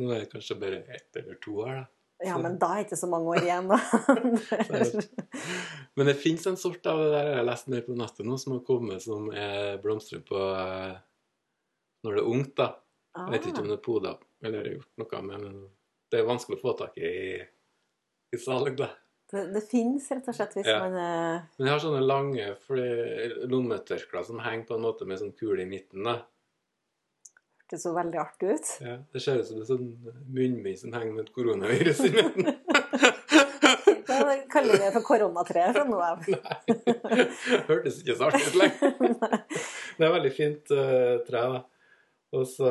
Nå 0.00 0.12
er 0.14 0.22
det 0.22 0.30
kanskje 0.30 0.56
bare 0.62 0.78
ett 0.88 1.18
eller 1.20 1.36
to 1.42 1.58
år, 1.66 1.82
da. 1.82 1.88
Ja, 2.20 2.36
men 2.36 2.58
da 2.60 2.68
er 2.74 2.82
det 2.82 2.88
ikke 2.90 3.00
så 3.00 3.08
mange 3.08 3.32
år 3.32 3.46
igjen, 3.46 3.68
da. 3.70 3.78
Men 5.96 6.08
det 6.10 6.18
fins 6.20 6.44
en 6.50 6.58
sort 6.60 6.84
av 6.88 6.98
det 7.00 7.06
der 7.14 7.28
jeg 7.30 7.38
har 7.38 7.46
lest 7.48 7.70
mer 7.72 7.84
på 7.86 7.96
nettet 7.96 8.28
nå, 8.28 8.36
som 8.40 8.58
har 8.58 8.64
kommet 8.66 9.04
som 9.04 9.30
er 9.32 9.78
blomstrer 9.80 10.20
på 10.28 10.36
eh, 10.36 10.98
når 12.04 12.18
det 12.18 12.20
er 12.20 12.28
ungt, 12.34 12.52
da. 12.60 12.68
Jeg 13.16 13.32
vet 13.32 13.48
ikke 13.48 13.64
om 13.64 13.70
det 13.70 13.78
er 13.78 13.84
poda 13.84 14.12
eller 14.44 14.60
har 14.60 14.74
gjort 14.74 15.00
noe 15.00 15.22
med, 15.30 15.46
men 15.46 15.56
det 16.10 16.20
er 16.20 16.28
vanskelig 16.28 16.58
å 16.58 16.62
få 16.64 16.76
tak 16.78 16.98
i 16.98 17.12
i 18.30 18.38
salg, 18.38 18.76
da. 18.78 18.86
Det, 19.30 19.44
det 19.54 19.60
fins 19.66 20.08
rett 20.10 20.28
og 20.30 20.34
slett 20.34 20.52
hvis 20.58 20.68
Ja. 20.70 20.78
man 20.82 20.94
uh... 20.94 21.46
Men 21.58 21.66
jeg 21.66 21.72
har 21.74 21.80
sånne 21.82 22.02
lange 22.02 22.44
lommetørklær 23.50 24.26
som 24.26 24.42
henger 24.42 24.68
på 24.68 24.76
en 24.78 24.84
måte 24.86 25.06
med 25.06 25.18
sånn 25.18 25.32
kule 25.38 25.64
i 25.64 25.70
midten, 25.70 26.06
da. 26.06 26.20
Det 27.70 27.78
så 27.78 27.92
veldig 27.94 28.18
artig 28.18 28.54
ut. 28.56 28.70
Ja, 28.82 28.96
det 29.14 29.22
ser 29.22 29.38
ut 29.38 29.46
som 29.46 29.58
det 29.60 29.66
er 29.66 29.70
sånn 29.70 29.90
munnbind 30.34 30.78
som 30.80 30.94
henger 30.94 31.14
med 31.14 31.28
et 31.28 31.34
koronavirus 31.34 32.04
i 32.06 32.14
midten. 32.16 32.50
Da 34.10 34.34
kaller 34.50 34.74
vi 34.74 34.80
det 34.82 34.90
for 34.92 35.06
koronatreet 35.06 35.72
fra 35.74 35.82
nå 35.86 35.98
av. 36.02 36.26
Nei. 36.28 36.56
Hørtes 37.70 38.00
ikke 38.02 38.16
så 38.18 38.26
artig 38.26 38.50
ut 38.50 38.58
lenger. 38.58 39.14
Det 39.96 40.06
er 40.06 40.12
veldig 40.12 40.32
fint 40.34 40.72
uh, 40.74 41.22
tre, 41.26 41.40
da. 41.54 41.60
Og 42.36 42.44
så 42.50 42.70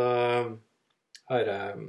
har 1.31 1.47
jeg 1.47 1.87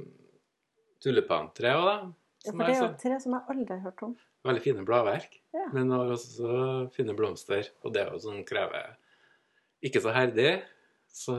tulipantre 1.03 1.75
òg, 1.77 1.85
da. 1.87 1.95
Ja, 2.41 2.51
for 2.55 2.63
det 2.63 2.71
er 2.71 2.73
jo 2.73 2.81
sånn 2.81 2.95
et 2.95 3.03
tre 3.03 3.17
som 3.21 3.35
jeg 3.35 3.53
aldri 3.53 3.75
har 3.75 3.81
hørt 3.85 4.03
om. 4.07 4.13
veldig 4.47 4.61
fine 4.63 4.83
bladverk. 4.85 5.37
Ja. 5.53 5.67
Men 5.75 5.93
har 5.93 6.13
også 6.15 6.59
fine 6.95 7.13
blomster. 7.17 7.69
Og 7.85 7.93
det 7.93 8.01
er 8.01 8.13
jo 8.13 8.21
sånn 8.23 8.43
krever 8.47 8.95
Ikke 9.85 10.01
så 10.01 10.13
herdig. 10.15 10.63
Så, 11.11 11.35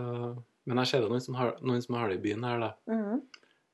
men 0.69 0.83
jeg 0.83 0.90
ser 0.90 1.02
det 1.02 1.11
noen 1.11 1.25
som 1.25 1.38
har, 1.38 1.57
noen 1.64 1.83
som 1.83 1.97
har 1.99 2.11
det 2.11 2.21
i 2.21 2.25
byen 2.26 2.47
her, 2.47 2.62
da. 2.62 2.75
Mhm. 2.90 3.23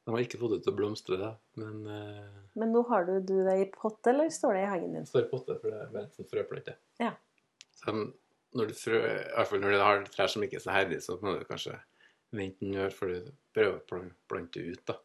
De 0.09 0.15
har 0.15 0.25
ikke 0.25 0.39
fått 0.41 0.55
det 0.55 0.63
til 0.65 0.73
å 0.73 0.77
blomstre, 0.79 1.19
da. 1.21 1.35
Men 1.61 1.81
uh... 1.85 2.45
Men 2.57 2.71
nå 2.73 2.81
har 2.89 3.05
du, 3.05 3.19
du 3.21 3.35
det 3.45 3.59
i 3.61 3.67
pott, 3.69 4.01
eller 4.09 4.31
står 4.33 4.57
det 4.57 4.63
i 4.63 4.71
hagen 4.71 4.95
din? 4.97 5.05
det 5.05 5.21
i 5.21 5.29
potte, 5.29 5.59
for 5.61 5.69
det 5.69 5.83
er 5.85 5.99
en 6.01 6.15
sånn 6.17 6.31
frøplante. 6.31 6.79
Ja. 7.03 7.11
Så 7.77 7.93
når 8.57 8.71
du 8.71 8.79
frø, 8.79 9.03
i 9.05 9.35
hvert 9.35 9.51
fall 9.51 9.61
når 9.61 9.77
du 9.77 9.83
har 9.83 10.07
trær 10.15 10.33
som 10.33 10.47
ikke 10.47 10.57
er 10.57 10.65
så 10.65 10.73
herdige, 10.73 11.05
så 11.05 11.19
må 11.21 11.37
du 11.37 11.45
kanskje 11.49 11.77
vente 12.33 12.65
en 12.65 12.81
år 12.87 12.97
før 12.97 13.13
du 13.13 13.29
prøver 13.53 13.77
å 13.77 14.01
plante 14.33 14.65
ut, 14.65 14.81
da. 14.89 14.97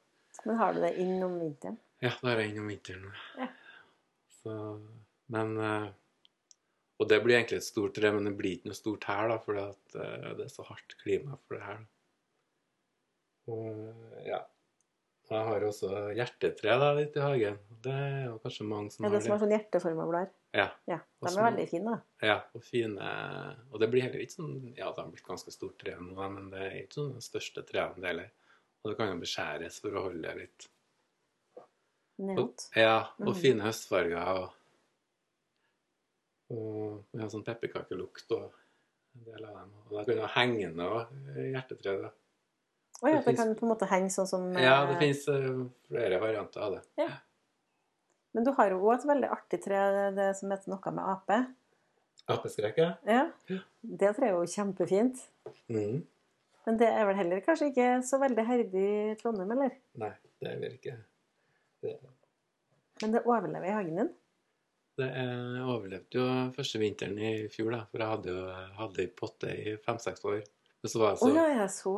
Men 0.44 0.60
har 0.60 0.76
du 0.76 0.82
det 0.84 0.94
inn 1.02 1.18
om 1.24 1.36
vinteren? 1.40 1.78
Ja, 2.04 2.12
da 2.20 2.34
er 2.34 2.44
jeg 2.44 2.54
innom 2.54 2.68
vinteren. 2.72 3.12
Ja. 3.40 3.48
Så, 4.42 4.56
men 5.32 5.54
eh, 5.58 5.90
Og 7.00 7.08
det 7.10 7.22
blir 7.24 7.38
egentlig 7.38 7.62
et 7.62 7.68
stort 7.68 7.96
tre, 7.96 8.12
men 8.12 8.28
det 8.28 8.36
blir 8.40 8.58
ikke 8.58 8.72
noe 8.72 8.78
stort 8.78 9.08
her, 9.08 9.30
da, 9.32 9.38
fordi 9.42 9.64
eh, 10.04 10.32
det 10.40 10.48
er 10.48 10.52
så 10.52 10.66
hardt 10.68 10.98
klima 11.00 11.38
for 11.46 11.58
det 11.58 11.64
her. 11.68 11.86
Og 13.54 14.26
ja. 14.28 14.42
Og 15.24 15.32
jeg 15.38 15.48
har 15.48 15.64
også 15.66 15.90
hjertetre 16.18 16.74
da, 16.82 16.90
litt 16.98 17.16
i 17.16 17.22
hagen. 17.24 17.56
Det 17.84 17.94
er 17.96 18.26
jo 18.28 18.34
kanskje 18.44 18.66
mange 18.68 18.92
som 18.92 19.06
Ja, 19.06 19.12
det 19.14 19.22
som 19.24 19.32
har 19.32 19.38
har 19.40 19.46
sånn 19.46 19.54
hjerteforma 19.56 20.08
blader? 20.10 20.34
Ja. 20.54 20.66
Ja, 20.92 20.98
de 21.24 21.32
er 21.32 21.46
veldig 21.48 21.66
fine, 21.72 21.94
da. 21.96 22.28
Ja, 22.28 22.36
og 22.54 22.66
fine 22.68 23.08
Og 23.72 23.80
det 23.82 23.88
blir 23.90 24.04
heller 24.06 24.22
ikke 24.22 24.36
sånn 24.36 24.58
Ja, 24.76 24.92
det 24.92 25.00
har 25.00 25.08
blitt 25.10 25.26
ganske 25.26 25.54
stort 25.56 25.80
tre 25.82 25.96
nå, 25.98 26.14
men 26.36 26.52
det 26.52 26.62
er 26.68 26.76
ikke 26.84 27.00
sånn 27.00 27.16
det 27.16 27.24
største 27.26 27.64
treet 27.66 27.96
det 27.98 28.12
heller. 28.12 28.30
Og 28.84 28.92
det 28.92 28.98
kan 29.00 29.13
jo 29.13 29.20
beskjæres 29.22 29.80
for 29.82 29.96
å 29.96 30.04
holde 30.10 30.22
det 30.28 30.36
litt 30.42 30.70
Nedåt. 32.24 32.68
Ja, 32.78 33.08
og 33.20 33.32
Mhm. 33.34 33.40
fine 33.42 33.62
høstfarger. 33.63 34.28
Og, 34.38 34.50
og 36.54 37.20
har 37.20 37.30
sånn 37.32 37.44
pepperkakelukt 37.48 38.32
og 38.38 38.52
en 39.16 39.24
del 39.25 39.46
av 39.46 39.56
dem. 39.56 39.72
Og 39.90 39.96
da 39.98 40.04
kan 40.06 40.20
du 40.22 40.28
henge 40.36 40.70
noe 40.75 41.08
hjertetre. 41.36 41.96
da. 42.04 42.12
Å 43.04 43.08
ja, 43.10 43.16
det 43.16 43.25
det 43.25 43.25
finnes- 43.25 43.38
kan 43.38 43.56
på 43.56 43.63
en 43.66 43.72
måte 43.75 43.88
henge 43.90 44.12
sånn 44.13 44.28
som 44.28 44.54
Ja, 44.54 44.86
det 44.86 45.00
finnes 45.00 45.25
fins 45.25 45.72
flere 45.90 46.20
varianter 46.22 46.62
av 46.62 46.72
det. 46.98 47.10
Men 48.34 48.44
du 48.44 48.52
har 48.52 48.70
jo 48.70 48.80
òg 48.82 48.96
et 49.00 49.06
veldig 49.06 49.30
artig 49.30 49.62
tre, 49.63 50.12
det 50.16 50.36
som 50.38 50.50
heter 50.50 50.68
noe 50.70 50.92
med 50.92 51.04
ape. 51.06 51.56
Apeskrekk, 52.30 52.78
ja. 52.78 52.96
Ja. 53.06 53.32
Ja. 53.50 53.60
Det 53.84 54.16
treet 54.16 54.30
er 54.30 54.32
jo 54.32 54.46
kjempefint. 54.46 55.28
Mhm. 55.70 56.06
Men 56.67 56.79
det 56.79 56.88
er 56.88 57.08
vel 57.10 57.17
heller 57.20 57.41
kanskje 57.43 57.70
ikke 57.72 57.88
så 58.08 58.20
veldig 58.22 58.43
herdig 58.48 58.84
i 58.84 59.15
Trondheim, 59.20 59.51
eller? 59.55 59.74
Nei, 60.00 60.12
det 60.39 60.51
er 60.51 60.60
vel 60.62 60.77
ikke 60.77 60.96
det. 61.84 61.96
Men 63.01 63.15
det 63.15 63.24
overlever 63.27 63.67
i 63.67 63.74
hagen 63.75 64.00
din. 64.00 64.12
Det 65.00 65.10
overlevde 65.65 66.20
jo 66.20 66.25
første 66.53 66.79
vinteren 66.79 67.17
i 67.17 67.34
fjor, 67.51 67.72
da. 67.74 67.82
For 67.89 68.03
jeg 68.03 68.12
hadde 68.13 68.36
jo 68.36 68.43
hadde 68.77 69.08
potte 69.17 69.50
i 69.50 69.75
fem-seks 69.84 70.24
år. 70.29 70.43
Men 70.84 70.91
så 70.91 71.01
var 71.01 71.13
jeg 71.13 71.22
så 71.24 71.32
ja, 71.34 71.46
jeg 71.58 71.70
så 71.74 71.93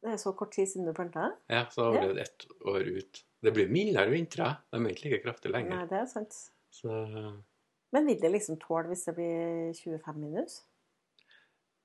Det 0.00 0.12
er 0.14 0.20
så 0.20 0.32
kort 0.36 0.52
tid 0.56 0.68
siden 0.68 0.88
du 0.88 0.94
planta? 0.96 1.30
Ja, 1.52 1.66
så 1.70 1.86
jeg 1.86 1.92
overlevde 1.92 2.24
ett 2.24 2.46
år 2.66 2.88
ut. 2.88 3.22
Det 3.40 3.52
blir 3.56 3.72
mildere 3.72 4.12
vintre. 4.12 4.50
De 4.72 4.80
er 4.80 4.92
ikke 4.92 5.06
like 5.06 5.22
kraftige 5.24 5.54
lenger. 5.54 5.78
Nei, 5.78 5.86
det 5.88 6.02
er 6.02 6.10
sant. 6.10 6.36
Så 6.74 6.90
Men 7.90 8.06
vil 8.06 8.20
det 8.20 8.32
liksom 8.34 8.58
tåle 8.62 8.90
hvis 8.90 9.06
det 9.08 9.16
blir 9.16 9.72
25 9.78 10.20
minus? 10.20 10.60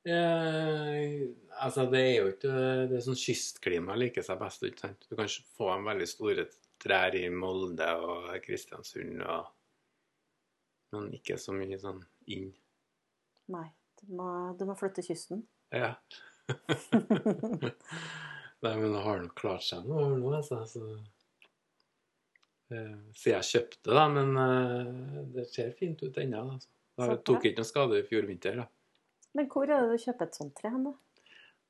Eh, 0.05 1.21
altså, 1.65 1.87
det 1.89 2.01
er 2.01 2.11
jo 2.19 2.25
ikke 2.29 2.49
Det 2.85 2.93
er 2.93 3.01
sånn 3.01 3.17
kystklima 3.17 3.95
liker 3.97 4.21
seg 4.25 4.37
best, 4.37 4.65
ikke 4.67 4.83
sant? 4.83 5.07
Du 5.09 5.15
kan 5.17 5.31
få 5.57 5.71
en 5.73 5.87
veldig 5.87 6.07
store 6.09 6.45
trær 6.81 7.17
i 7.17 7.23
Molde 7.33 7.87
og 8.05 8.27
Kristiansund 8.45 9.23
og 9.25 9.49
Men 10.93 11.09
ikke 11.17 11.39
så 11.41 11.55
mye 11.57 11.79
sånn 11.81 12.03
inn. 12.31 12.51
Nei. 13.51 13.65
Du 13.95 14.13
må, 14.13 14.27
du 14.59 14.63
må 14.67 14.75
flytte 14.77 15.03
kysten. 15.05 15.41
Ja. 15.73 15.95
Nei, 18.63 18.73
men 18.77 18.93
det 18.93 19.01
har 19.05 19.21
nok 19.23 19.35
klart 19.39 19.65
seg 19.65 19.87
nå, 19.89 20.03
nå 20.19 20.31
altså. 20.37 20.61
Så, 20.69 20.83
eh, 22.69 22.93
jeg 23.25 23.49
kjøpte, 23.49 23.89
da. 23.89 24.05
Men 24.11 24.37
eh, 24.39 25.19
det 25.35 25.47
ser 25.51 25.73
fint 25.79 26.03
ut 26.05 26.21
ennå. 26.21 26.45
Altså. 26.55 26.69
Det 27.01 27.19
tok 27.27 27.49
ikke 27.49 27.63
noe 27.63 27.71
skade 27.71 27.99
i 27.99 28.07
fjor 28.07 28.29
vinter. 28.29 28.61
da. 28.61 28.69
Men 29.35 29.49
hvor 29.51 29.67
er 29.69 29.83
det 29.83 29.95
du 29.97 30.03
kjøper 30.05 30.29
et 30.29 30.37
sånt 30.39 30.55
tre 30.57 30.71
hen, 30.73 30.85
da? 30.87 30.93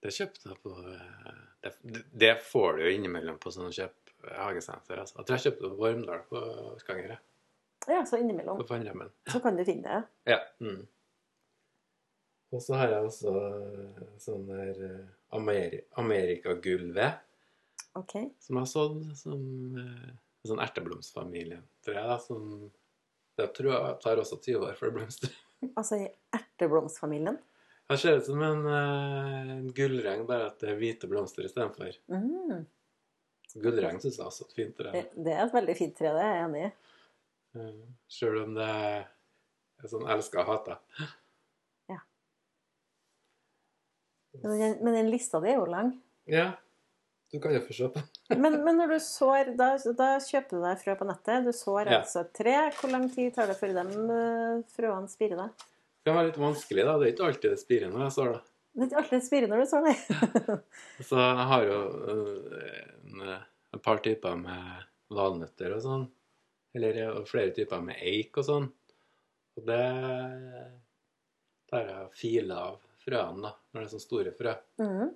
Det 0.06 0.12
kjøpte 0.14 0.52
jeg 0.52 0.60
på 0.62 0.74
eh, 0.92 1.38
det, 1.66 2.02
det 2.14 2.34
får 2.46 2.78
du 2.78 2.84
jo 2.86 2.92
innimellom 2.94 3.40
på 3.42 3.54
sånne 3.54 3.74
kjøp 3.74 4.12
hagesenter. 4.38 5.00
Altså. 5.02 5.18
Jeg 5.20 5.28
tror 5.28 5.38
jeg 5.38 5.46
kjøpte 5.48 5.64
det 5.64 5.72
på 5.72 5.80
Vormdal 5.82 6.26
på 6.30 6.42
Skanger. 6.84 7.16
Ja, 7.90 8.02
så 8.10 8.18
innimellom. 8.22 8.58
På 8.62 8.68
Fannremmen. 8.70 9.10
Så 9.30 9.42
kan 9.42 9.58
du 9.58 9.64
finne 9.66 9.86
det. 9.86 10.34
Ja. 10.36 10.40
Mm. 10.62 10.84
Og 12.56 12.62
så 12.64 12.78
har 12.80 12.94
jeg 12.94 13.10
også 13.10 13.34
eh, 13.42 14.04
sånn 14.22 14.46
der 14.50 14.84
eh, 14.88 15.06
Ameri 15.36 15.82
amerikagulvet 16.02 17.22
Okay. 17.96 18.26
som 18.44 18.58
jeg 18.58 18.66
har 18.66 18.68
sådd 18.68 19.04
som 19.16 19.44
eh, 19.80 20.08
sånn 20.44 20.60
erteblomstfamilie. 20.60 21.62
Tror 21.86 21.96
jeg, 21.96 22.08
da, 22.10 22.18
som 22.20 22.50
Det 23.40 23.50
tror 23.56 23.72
jeg 23.72 24.00
tar 24.04 24.20
også 24.22 24.38
20 24.44 24.66
år 24.68 24.76
før 24.80 24.92
det 24.92 24.96
blomstrer. 25.00 25.38
Altså 25.80 25.98
i 26.04 26.08
erteblomstfamilien. 26.36 27.38
Det 27.86 27.98
ser 28.01 28.18
ut 28.18 28.25
som 28.25 28.42
en, 28.42 28.63
uh, 28.65 29.51
en 29.58 29.68
gullregn, 29.77 30.24
bare 30.30 30.48
at 30.50 30.63
det 30.63 30.72
er 30.72 30.80
hvite 30.80 31.10
blomster 31.10 31.46
istedenfor. 31.46 31.92
Mm. 32.10 32.63
Gullregn 33.62 34.01
syns 34.01 34.18
jeg 34.18 34.25
også 34.25 34.46
er 34.46 34.50
et 34.50 34.58
fint 34.58 34.80
tre. 34.80 34.94
Det, 34.96 35.04
det 35.27 35.36
er 35.36 35.44
et 35.46 35.54
veldig 35.54 35.75
fint 35.77 35.94
tre, 35.98 36.13
det 36.15 36.24
er 36.24 36.34
jeg 36.34 36.48
enig 36.48 36.63
i. 36.65 36.72
Sjøl 38.12 38.42
om 38.42 38.58
det 38.58 38.65
er 38.68 39.92
sånn 39.92 40.10
elska 40.15 40.42
og 40.44 40.50
hata. 40.50 40.80
Men 44.44 44.60
den, 44.60 44.74
men 44.84 44.94
den 44.94 45.10
lista 45.13 45.39
di 45.39 45.48
er 45.48 45.62
jo 45.62 45.65
lang. 45.70 45.94
Ja. 46.27 46.50
Du 47.32 47.39
kan 47.39 47.54
jo 47.56 47.62
få 47.63 47.74
se 47.74 47.88
på. 47.94 48.01
Men, 48.44 48.58
men 48.63 48.77
når 48.80 48.96
du 48.96 49.00
sår, 49.00 49.54
da, 49.60 49.70
da 49.98 50.10
kjøper 50.24 50.58
du 50.58 50.63
deg 50.63 50.82
frø 50.82 50.96
på 51.00 51.08
nettet. 51.08 51.46
Du 51.46 51.54
sår 51.56 51.88
Ja. 51.92 52.00
altså 52.01 52.24
et 52.25 52.34
tre. 52.38 52.56
Hvor 52.75 52.92
lang 52.92 53.06
tid 53.13 53.32
tar 53.36 53.48
det 53.48 53.58
før 53.60 53.75
de 53.77 53.84
eh, 54.15 54.63
frøene 54.75 55.12
spirer? 55.12 55.39
da? 55.39 55.68
Det 56.06 56.12
kan 56.12 56.20
være 56.20 56.28
litt 56.28 56.36
vanskelig, 56.38 56.84
da. 56.86 56.92
Det 57.02 57.06
er 57.08 57.12
ikke 57.16 57.28
alltid 57.32 57.50
det 57.50 57.58
spirer 57.58 57.90
når 57.90 58.02
jeg 58.04 58.14
sår, 58.14 58.28
da. 58.36 58.42
Det 58.76 58.84
er 58.84 58.90
ikke 58.92 59.00
alltid 59.00 59.16
det 59.16 59.26
spirer 59.26 59.50
når 59.50 59.62
du 59.64 59.70
sår, 59.72 59.88
nei. 59.88 59.96
Så 61.10 61.18
jeg 61.18 61.48
har 61.50 61.66
jo 61.66 61.80
øh, 62.14 62.60
en, 63.10 63.24
et 63.74 63.82
par 63.88 64.04
typer 64.06 64.36
med 64.38 64.84
valnøtter 65.18 65.74
og 65.74 65.82
sånn. 65.82 66.06
Eller 66.78 67.02
øh, 67.08 67.18
flere 67.26 67.56
typer 67.58 67.82
med 67.88 68.06
eik 68.06 68.38
og 68.38 68.46
sånn. 68.52 68.70
Og 69.58 69.66
det 69.72 69.82
tar 71.74 71.90
jeg 71.90 72.06
og 72.06 72.22
filer 72.22 72.64
av 72.68 72.80
frøene, 73.02 73.42
da, 73.48 73.56
når 73.74 73.82
det 73.82 73.86
er 73.88 73.92
sånne 73.96 74.06
store 74.06 74.38
frø. 74.38 74.56
Mm. 74.86 75.12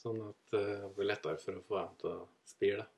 Sånn 0.00 0.24
at 0.30 0.56
det 0.56 0.66
blir 0.96 1.12
lettere 1.12 1.44
for 1.44 1.60
å 1.60 1.68
få 1.68 1.82
dem 1.82 1.94
til 2.00 2.12
å 2.16 2.18
spire, 2.48 2.80
da. 2.80 2.90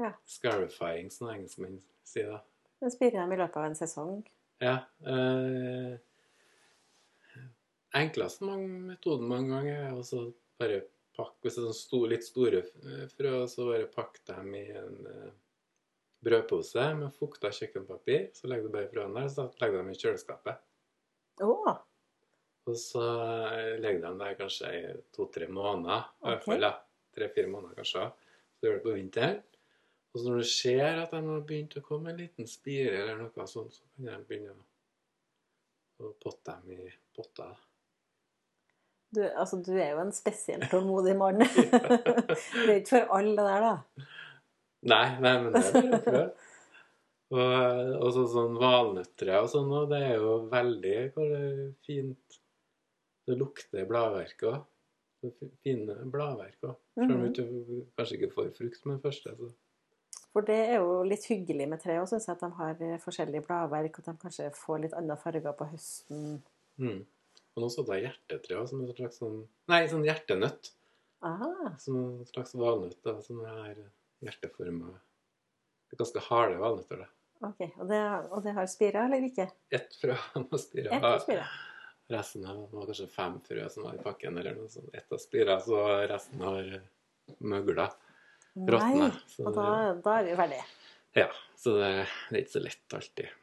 Ja. 0.00 0.14
Scarifying, 0.24 1.12
som 1.12 1.28
engelskmenn 1.28 1.76
sier, 2.08 2.38
da. 2.38 2.42
Men 2.80 2.96
spirer 2.96 3.20
dem 3.20 3.36
i 3.36 3.44
løpet 3.44 3.60
av 3.60 3.68
en 3.68 3.80
sesong. 3.84 4.20
Ja. 4.64 4.78
Eh, 5.04 5.98
enkleste 7.96 8.44
metoden 8.44 9.28
mange 9.30 9.52
ganger 9.54 9.82
er 9.88 9.96
å 9.96 10.22
bare 10.60 10.80
pakke 11.18 11.42
Hvis 11.42 11.56
det 11.56 11.62
er 11.62 11.66
sånn 11.66 11.76
sto, 11.76 12.00
litt 12.06 12.26
store 12.26 12.62
eh, 12.62 13.04
frø, 13.10 13.32
så 13.50 13.66
bare 13.72 13.88
pakk 13.90 14.20
dem 14.28 14.52
i 14.54 14.64
en 14.78 14.98
uh, 15.02 15.30
brødpose 16.22 16.84
med 16.98 17.14
fukta 17.16 17.50
kjøkkenpapir. 17.54 18.28
Så 18.38 18.50
legger 18.50 18.68
du 18.68 18.74
bare 18.76 18.90
frøene 18.92 19.24
der, 19.24 19.32
så 19.32 19.48
legger 19.58 19.74
du 19.74 19.80
dem 19.80 19.90
i 19.90 19.98
kjøleskapet. 19.98 20.62
Oh. 21.42 21.72
Og 22.68 22.78
så 22.78 23.02
eh, 23.48 23.74
legger 23.82 24.04
de 24.04 24.14
der 24.22 24.38
kanskje 24.38 24.72
i 24.76 24.80
to-tre 25.14 25.48
måneder. 25.50 26.06
I 26.22 26.32
hvert 26.32 26.46
fall. 26.46 26.70
Tre-fire 27.18 27.50
måneder 27.50 27.78
kanskje. 27.80 28.06
Så 28.58 28.68
gjør 28.68 28.78
det 28.78 28.84
på 28.86 28.96
vinteren. 28.98 29.38
Og 30.12 30.20
så 30.20 30.28
når 30.28 30.42
du 30.42 30.50
ser 30.50 31.02
at 31.02 31.12
de 31.14 31.22
har 31.24 31.46
begynt 31.46 31.78
å 31.78 31.84
komme 31.84 32.12
en 32.12 32.20
liten 32.20 32.48
spire 32.48 32.94
eller 33.02 33.18
noe 33.20 33.48
sånt, 33.50 33.74
så 33.74 33.88
kan 33.96 34.08
de 34.08 34.18
begynne 34.28 34.54
å 35.98 36.14
potte 36.22 36.54
dem 36.62 36.78
i 36.78 36.92
potter. 37.16 37.67
Du, 39.14 39.22
altså, 39.24 39.58
du 39.64 39.72
er 39.80 39.90
jo 39.94 40.00
en 40.02 40.12
spesielt 40.12 40.68
tålmodig 40.70 41.14
mann. 41.16 41.38
det 41.44 42.68
er 42.68 42.74
ikke 42.80 42.90
for 42.94 43.14
alle 43.18 43.34
det 43.38 43.46
der, 43.48 43.66
da. 43.66 44.06
Nei, 44.92 45.06
nei, 45.24 45.34
men 45.42 45.52
det 45.56 45.62
er 45.64 45.88
det 45.94 46.02
frø. 46.04 46.24
Og, 47.28 47.94
og 48.00 48.10
så 48.14 48.22
sånn 48.32 48.54
valnøtter 48.56 49.30
og 49.42 49.48
sånn 49.52 49.72
òg, 49.76 49.88
det 49.90 49.98
er 50.06 50.14
jo 50.22 50.34
veldig 50.48 50.92
det 51.16 51.24
er 51.38 51.56
fint. 51.84 52.38
Det 53.28 53.36
lukter 53.36 53.84
bladverk 53.90 54.44
òg. 54.48 54.62
Fine 55.66 55.96
bladverk 56.08 56.62
òg. 56.70 56.76
Selv 56.96 57.12
om 57.16 57.24
Mhm. 57.26 57.32
du 57.36 57.82
kanskje 57.98 58.16
ikke 58.16 58.32
får 58.32 58.52
frukt 58.56 58.86
med 58.86 58.94
den 58.96 59.02
første. 59.04 59.34
Så. 59.36 59.50
For 60.32 60.46
det 60.46 60.56
er 60.70 60.78
jo 60.78 61.02
litt 61.04 61.24
hyggelig 61.28 61.66
med 61.68 61.80
tre 61.82 61.98
òg, 62.00 62.08
syns 62.08 62.28
jeg. 62.30 62.36
At 62.38 62.46
de 62.80 62.88
har 62.94 63.02
forskjellige 63.04 63.44
bladverk, 63.44 63.98
og 63.98 64.08
at 64.08 64.14
de 64.14 64.22
kanskje 64.24 64.48
får 64.56 64.80
litt 64.86 64.94
andre 64.96 65.16
farger 65.20 65.52
på 65.58 65.68
høsten. 65.72 66.42
Mm. 66.78 67.04
Og 67.58 67.64
nå 67.64 67.68
så 67.74 67.82
det 67.88 67.96
hjertetre 68.04 68.60
også, 68.60 68.70
som 68.76 68.82
en 68.84 68.94
slags 68.94 69.16
sånn 69.18 69.38
Nei, 69.72 69.80
sånn 69.90 70.04
hjertenøtt. 70.06 70.68
Aha. 71.26 71.72
Som 71.82 71.96
en 71.98 72.26
slags 72.28 72.54
valnøtt 72.54 73.00
da, 73.02 73.16
som 73.24 73.40
er 73.42 73.80
hjerteforma. 74.22 74.92
Det 75.88 75.96
er 75.96 76.02
ganske 76.04 76.22
harde 76.28 76.60
valnøtter. 76.60 77.00
da. 77.02 77.08
Ok, 77.48 77.64
Og 77.80 77.88
det, 77.90 77.98
og 78.30 78.44
det 78.46 78.54
har 78.54 78.68
spira, 78.70 79.06
eller 79.08 79.26
ikke? 79.26 79.48
Ett 79.74 79.96
frø 79.98 80.14
har 80.34 80.60
spira. 80.62 81.42
Resten 82.08 82.46
av 82.46 82.62
det 82.62 82.78
var 82.78 82.86
kanskje 82.88 83.08
fem 83.12 83.40
frø 83.48 83.66
som 83.74 83.88
var 83.88 83.98
i 83.98 84.04
pakken, 84.06 84.38
eller 84.38 84.54
noe 84.56 84.70
sånt. 84.70 84.94
Ett 84.94 85.10
har 85.10 85.20
spira, 85.22 85.58
så 85.60 85.82
resten 86.08 86.46
har 86.46 86.70
møgla. 87.42 87.88
Råtna. 88.54 89.10
Og 89.44 89.52
da, 89.58 89.66
da 90.06 90.16
er 90.20 90.30
vi 90.30 90.38
ferdige. 90.38 90.64
Ja, 91.18 91.28
så 91.58 91.74
det, 91.76 91.90
det 92.30 92.38
er 92.38 92.42
ikke 92.44 92.54
så 92.54 92.64
lett 92.64 92.96
alltid. 93.00 93.36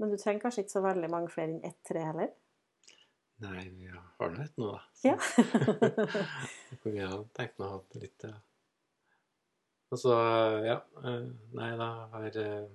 Men 0.00 0.10
du 0.12 0.18
trenger 0.18 0.42
kanskje 0.48 0.66
ikke 0.66 0.74
så 0.78 0.82
veldig 0.84 1.10
mange 1.12 1.30
flere 1.32 1.54
enn 1.54 1.64
ett 1.70 1.78
tre 1.86 2.02
heller? 2.10 2.30
Nei, 3.40 3.64
vi 3.72 3.88
har 3.88 4.32
nå 4.34 4.44
et 4.44 4.60
nå, 4.60 4.68
da. 4.74 4.80
Ja. 5.06 5.16
Vi 6.84 6.98
har 6.98 7.22
tenkt 7.36 7.60
å 7.60 7.68
ha 7.70 7.78
det 7.92 8.02
litt 8.02 8.26
ja. 8.28 8.34
Og 9.90 9.98
så, 9.98 10.12
ja 10.66 10.76
eh, 11.00 11.24
Nei, 11.56 11.70
da 11.80 11.88
har 12.12 12.36
eh, 12.36 12.68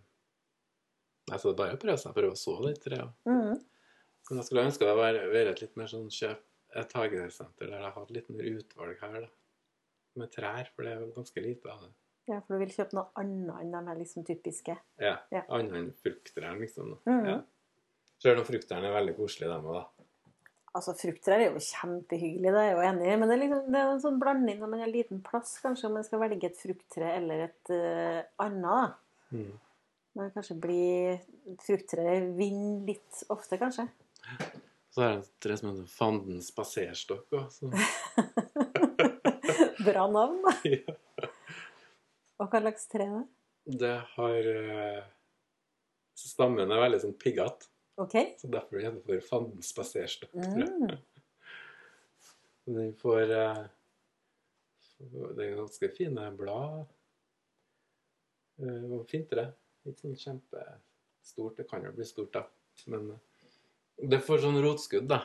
Nei, 1.30 1.38
så 1.38 1.52
det 1.52 1.54
er 1.54 1.60
bare 1.62 1.78
å 1.78 1.82
prøve 1.82 1.98
seg 2.02 2.18
prøve 2.18 2.34
å 2.34 2.40
så 2.40 2.58
litt 2.66 2.82
tror 2.84 2.98
Ja. 2.98 3.08
Mm. 3.30 3.62
Men 4.26 4.42
jeg 4.42 4.48
skulle 4.48 4.66
ønske 4.66 4.90
det 4.90 4.98
var 4.98 5.20
være 5.34 5.54
et 5.54 5.62
litt 5.62 5.78
mer 5.78 5.90
sånn 5.92 6.10
kjøp 6.14 6.42
et 6.76 6.96
hagesenter 6.98 7.70
der 7.72 7.84
jeg 7.86 7.94
hadde 7.96 8.16
litt 8.16 8.32
mer 8.34 8.48
utvalg 8.50 9.04
her, 9.04 9.20
da. 9.28 9.30
Med 10.20 10.32
trær, 10.32 10.70
for 10.74 10.88
det 10.88 10.94
er 10.96 11.04
jo 11.04 11.12
ganske 11.16 11.44
lite 11.44 11.72
av 11.72 11.84
det. 11.84 11.92
Ja, 12.32 12.40
for 12.42 12.56
du 12.56 12.64
vil 12.64 12.72
kjøpe 12.74 12.98
noe 12.98 13.12
annet 13.22 13.62
enn 13.62 13.74
de 13.74 13.82
her 13.90 14.00
liksom 14.00 14.26
typiske. 14.28 14.76
Ja. 15.02 15.14
Ja. 15.32 15.44
Annet 15.56 15.76
enn 15.80 15.92
frukttrær, 16.00 16.58
liksom. 16.60 16.96
Mhm. 17.06 17.30
Ja. 17.30 17.38
Selv 18.24 18.42
om 18.42 18.48
frukttrærne 18.48 18.90
er 18.90 18.96
veldig 18.96 19.16
koselige, 19.18 19.52
dem 19.52 19.68
òg, 19.70 19.78
da. 19.78 19.95
Altså, 20.76 20.92
Frukttrær 21.00 21.40
er 21.40 21.54
jo 21.54 21.62
kjempehyggelig, 21.64 22.52
det 22.52 22.60
er 22.60 22.66
jeg 22.68 22.76
jo 22.76 22.86
enig 22.90 23.06
i. 23.08 23.16
Men 23.16 23.30
det 23.30 23.36
er, 23.36 23.42
liksom, 23.46 23.68
det 23.72 23.80
er 23.80 23.92
en 23.94 24.02
sånn 24.04 24.20
blanding 24.20 24.58
når 24.60 24.72
man 24.74 24.82
har 24.84 24.92
liten 24.92 25.22
plass, 25.24 25.54
kanskje, 25.64 25.88
om 25.88 25.96
man 25.96 26.08
skal 26.08 26.20
velge 26.26 26.50
et 26.50 26.60
frukttre 26.60 27.14
eller 27.16 27.46
et 27.46 27.72
uh, 27.72 28.20
annet. 28.44 28.98
Mm. 29.32 29.54
Men 30.16 30.32
kanskje 30.36 30.58
blir 30.60 31.18
frukttre 31.64 32.20
vinner 32.36 32.84
litt 32.88 33.24
ofte, 33.32 33.60
kanskje. 33.60 33.88
Så 34.96 35.04
er 35.04 35.10
det 35.14 35.24
et 35.26 35.32
tre 35.44 35.58
som 35.60 35.72
heter 35.72 35.88
Fanden 35.92 36.44
spaserstokk 36.44 37.36
òg. 37.36 37.50
Så... 37.52 37.72
Bra 39.88 40.06
navn, 40.12 40.40
da. 40.44 40.54
ja. 40.76 40.96
Og 42.40 42.52
hva 42.52 42.62
slags 42.64 42.88
tre 42.92 43.08
er 43.08 43.16
det? 43.16 43.26
Det 43.80 43.96
har 44.16 44.50
uh, 44.56 45.04
Stammen 46.16 46.72
er 46.72 46.84
veldig 46.86 47.02
sånn 47.04 47.18
piggete, 47.20 47.68
OK? 47.98 48.16
så 48.38 48.48
derfor 48.52 48.82
gjennomfører 48.82 49.24
Fanden 49.24 49.64
spaserstokk. 49.64 50.34
Mm. 50.36 50.90
Den 52.76 52.94
får 52.98 53.32
eh, 53.32 53.62
Det 55.38 55.46
er 55.46 55.56
ganske 55.60 55.90
fine 55.96 56.26
blad. 56.38 56.86
Eh, 58.60 58.84
Og 58.92 59.06
fint 59.10 59.30
tre. 59.32 59.48
Ikke 59.86 60.02
sånn 60.02 60.18
kjempestort. 60.18 61.56
Det 61.60 61.68
kan 61.70 61.86
jo 61.86 61.94
bli 61.96 62.08
stort, 62.10 62.34
da. 62.34 62.46
Men 62.92 63.12
eh, 63.16 63.50
det 64.12 64.20
får 64.26 64.42
sånn 64.44 64.60
rotskudd, 64.66 65.08
da. 65.12 65.22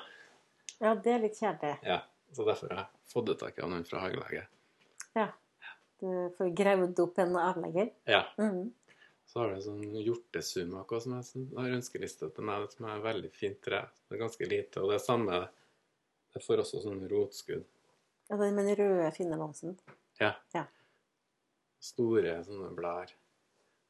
Ja, 0.81 0.95
det 0.95 1.15
er 1.15 1.23
litt 1.25 1.39
kjedelig. 1.41 1.79
Ja, 1.85 2.01
Så 2.33 2.45
derfor 2.47 2.71
har 2.71 2.85
jeg 2.85 3.13
fått 3.13 3.33
tak 3.41 3.59
i 3.59 3.67
noen 3.67 3.87
fra 3.89 4.05
hagelaget. 4.05 4.47
Ja. 5.19 5.31
Du 6.01 6.07
får 6.39 6.53
gravd 6.57 7.01
opp 7.03 7.19
en 7.21 7.35
avlegger. 7.37 7.91
Ja. 8.09 8.23
Mhm. 8.39 8.69
Så 9.31 9.39
har 9.39 9.53
du 9.55 9.61
sånn 9.63 9.83
hjortesumak 9.95 10.91
som 10.99 11.13
jeg 11.21 11.45
har 11.55 11.75
ønskeliste 11.77 12.33
til 12.35 12.47
meg, 12.49 12.65
som 12.73 12.89
er 12.91 13.03
veldig 13.05 13.29
fint 13.31 13.61
tre. 13.63 13.85
Det 14.09 14.17
er 14.17 14.23
ganske 14.25 14.49
lite. 14.51 14.83
Og 14.83 14.91
det 14.91 14.97
er 14.99 15.05
samme 15.05 15.45
Det 16.35 16.43
får 16.43 16.63
også 16.63 16.81
sånn 16.83 17.05
rotskudd. 17.11 17.63
Ja, 18.31 18.37
den 18.39 18.55
med 18.55 18.69
den 18.71 18.77
røde, 18.79 19.09
fine 19.15 19.39
valsen. 19.39 19.73
Ja. 20.21 20.37
Ja. 20.55 20.65
Store 21.83 22.37
sånne 22.47 22.69
blær. 22.75 23.11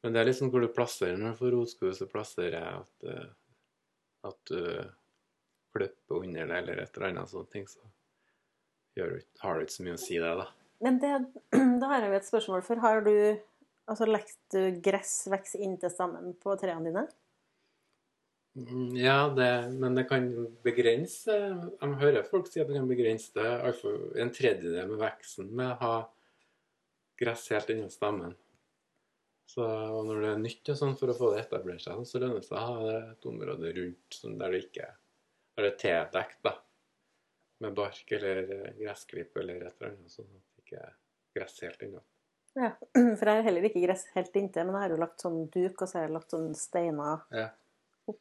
Men 0.01 0.13
det 0.15 0.21
er 0.21 0.29
liksom 0.29 0.49
hvor 0.53 0.63
du 0.65 0.71
plasserer 0.73 1.19
når 1.21 1.35
du 1.35 1.41
får 1.43 1.53
rotskudd, 1.53 1.97
så 1.97 2.07
plasserer 2.09 2.57
jeg 2.57 2.79
at, 2.79 3.05
eh, 3.11 3.27
at 4.29 4.39
du 4.49 4.63
klipper 5.75 6.23
under 6.23 6.49
det, 6.49 6.63
eller 6.63 6.81
et 6.81 6.97
eller 6.97 7.11
annet 7.11 7.33
sånt 7.33 7.51
ting, 7.53 7.67
så 7.69 7.85
har 8.97 9.13
du 9.57 9.65
ikke 9.65 9.77
så 9.77 9.85
mye 9.85 9.99
å 9.99 10.01
si 10.01 10.17
det, 10.17 10.33
da. 10.41 10.49
Men 10.81 10.97
det, 11.01 11.13
da 11.81 11.93
har 11.93 12.01
jeg 12.01 12.09
jo 12.09 12.17
et 12.17 12.29
spørsmål. 12.29 12.65
For 12.65 12.81
har 12.81 13.05
du 13.05 13.13
altså 13.89 14.07
legger 14.09 14.37
du 14.53 14.81
gress 14.83 15.15
vokse 15.31 15.59
inntil 15.61 15.93
stammen 15.93 16.35
på 16.41 16.55
trærne 16.61 16.89
dine? 16.89 17.07
Mm, 18.55 18.95
Ja, 18.99 19.29
det, 19.31 19.71
men 19.79 19.95
det 19.95 20.09
kan 20.09 20.25
begrense 20.65 21.31
Jeg 21.31 21.99
hører 22.01 22.27
folk 22.27 22.49
si 22.51 22.59
at 22.59 22.67
det 22.67 22.75
kan 22.75 22.89
begrense 22.89 23.31
det 23.37 23.47
Altså 23.47 23.93
en 24.19 24.33
tredjedel 24.35 24.89
med 24.91 24.99
veksten 24.99 25.53
med 25.55 25.71
å 25.71 25.77
ha 25.85 25.93
gress 27.21 27.45
helt 27.53 27.69
inni 27.69 27.89
stammen. 27.93 28.33
Så 29.51 29.61
og 29.67 30.07
når 30.07 30.21
det 30.23 30.29
er 30.31 30.41
nytt 30.41 30.71
sånn 30.79 30.95
for 30.97 31.11
å 31.11 31.15
få 31.17 31.29
det 31.33 31.43
etablert 31.43 31.83
seg, 31.83 31.99
så 32.07 32.21
lønner 32.21 32.39
det 32.39 32.47
seg 32.47 32.57
å 32.57 32.63
ha 32.65 32.93
et 33.11 33.27
område 33.29 33.73
rundt 33.77 34.17
sånn 34.17 34.39
der 34.39 34.55
det 34.55 34.63
ikke 34.65 34.87
er 35.59 35.67
det 35.67 35.73
tildekt, 35.83 36.39
da. 36.47 36.55
Med 37.61 37.75
bark 37.77 38.15
eller 38.17 38.41
eh, 38.55 38.71
gressklipp 38.79 39.37
eller 39.37 39.67
et 39.67 39.75
eller 39.75 39.91
annet, 39.91 40.15
sånn 40.15 40.31
at 40.33 40.47
det 40.55 40.65
ikke 40.65 40.81
er 40.87 40.95
gress 41.37 41.59
helt 41.67 41.85
innå. 41.85 42.01
Ja. 42.55 42.71
For 43.17 43.25
jeg 43.29 43.37
har 43.39 43.45
heller 43.47 43.63
ikke 43.69 43.81
gress 43.85 44.05
helt 44.15 44.35
inntil, 44.35 44.65
men 44.67 44.75
jeg 44.75 44.81
har 44.83 44.93
jo 44.95 44.99
lagt 45.01 45.23
sånn 45.23 45.49
duk, 45.53 45.81
og 45.81 45.87
så 45.87 45.99
har 45.99 46.07
jeg 46.07 46.15
lagt 46.17 46.33
sånn 46.35 46.49
steiner 46.57 47.21
Ja. 47.31 47.49
å 48.07 48.15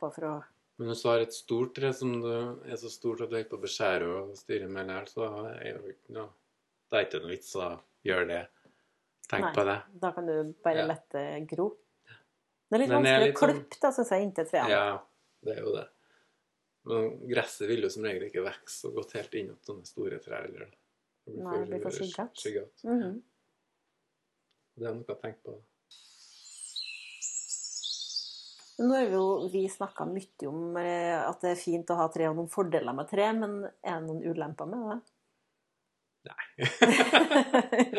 Men 0.78 0.88
hvis 0.88 1.02
du 1.02 1.08
har 1.10 1.20
et 1.20 1.34
stort 1.36 1.74
tre 1.76 1.92
som 1.92 2.12
du 2.22 2.30
er 2.64 2.76
så 2.80 2.88
stort 2.88 3.20
at 3.20 3.28
du 3.30 3.36
er 3.36 3.44
på 3.44 3.58
å 3.58 3.60
beskjære 3.60 4.06
og 4.22 4.36
styre 4.38 4.68
med 4.68 4.86
lær, 4.88 5.04
så 5.10 5.26
er 5.60 5.76
det 5.76 5.96
ikke 5.96 6.14
noe 6.16 6.30
Det 6.90 6.96
er 6.98 7.04
ikke 7.06 7.20
noe 7.22 7.30
vits 7.30 7.52
å 7.54 7.66
gjøre 8.02 8.26
det. 8.26 8.40
Tenk 9.30 9.44
Nei. 9.44 9.52
på 9.54 9.64
det. 9.68 9.76
Da 10.02 10.10
kan 10.16 10.26
du 10.26 10.54
bare 10.64 10.74
Ja. 10.80 10.96
det 11.12 11.46
gro. 11.52 11.76
Det 12.70 12.74
er 12.74 12.78
litt 12.78 12.90
er 12.90 12.96
vanskelig 12.96 13.34
å 13.34 13.38
sånn- 13.38 13.50
klippe, 13.54 13.80
da, 13.80 13.90
syns 13.92 14.10
jeg, 14.10 14.22
inntil 14.26 14.46
trærne. 14.50 14.70
Ja, 14.70 15.00
det 15.44 15.56
er 15.56 15.60
jo 15.62 15.72
det. 15.76 15.88
Men 16.86 17.28
gresset 17.28 17.68
vil 17.68 17.82
jo 17.82 17.88
som 17.90 18.02
regel 18.02 18.26
ikke 18.30 18.42
vokse 18.42 18.80
så 18.86 18.92
godt 18.94 19.12
helt 19.12 19.34
inn 19.34 19.54
til 19.54 19.74
sånne 19.74 19.86
store 19.86 20.18
trær. 20.18 20.44
Eller. 20.48 20.70
Det 21.26 21.36
Nei, 21.36 21.58
det 21.58 21.68
blir 21.68 21.82
for 21.82 21.90
skyggete. 21.90 23.22
Det 24.80 24.88
er 24.88 24.96
noe 24.96 25.12
å 25.12 25.20
tenke 25.20 25.44
på. 25.44 25.58
Nå 28.80 28.94
har 28.96 29.10
vi 29.10 29.16
jo 29.18 29.48
vi 29.52 29.66
snakka 29.68 30.06
mye 30.08 30.48
om 30.48 30.76
eh, 30.80 31.18
at 31.20 31.42
det 31.44 31.50
er 31.52 31.60
fint 31.60 31.90
å 31.92 31.98
ha 31.98 32.06
tre 32.12 32.30
og 32.30 32.38
noen 32.38 32.48
fordeler 32.48 32.96
med 32.96 33.10
tre, 33.10 33.26
men 33.36 33.58
er 33.68 33.98
det 33.98 34.06
noen 34.06 34.22
ulemper 34.24 34.70
med 34.70 34.86
det? 34.88 34.96
Nei. 36.30 36.46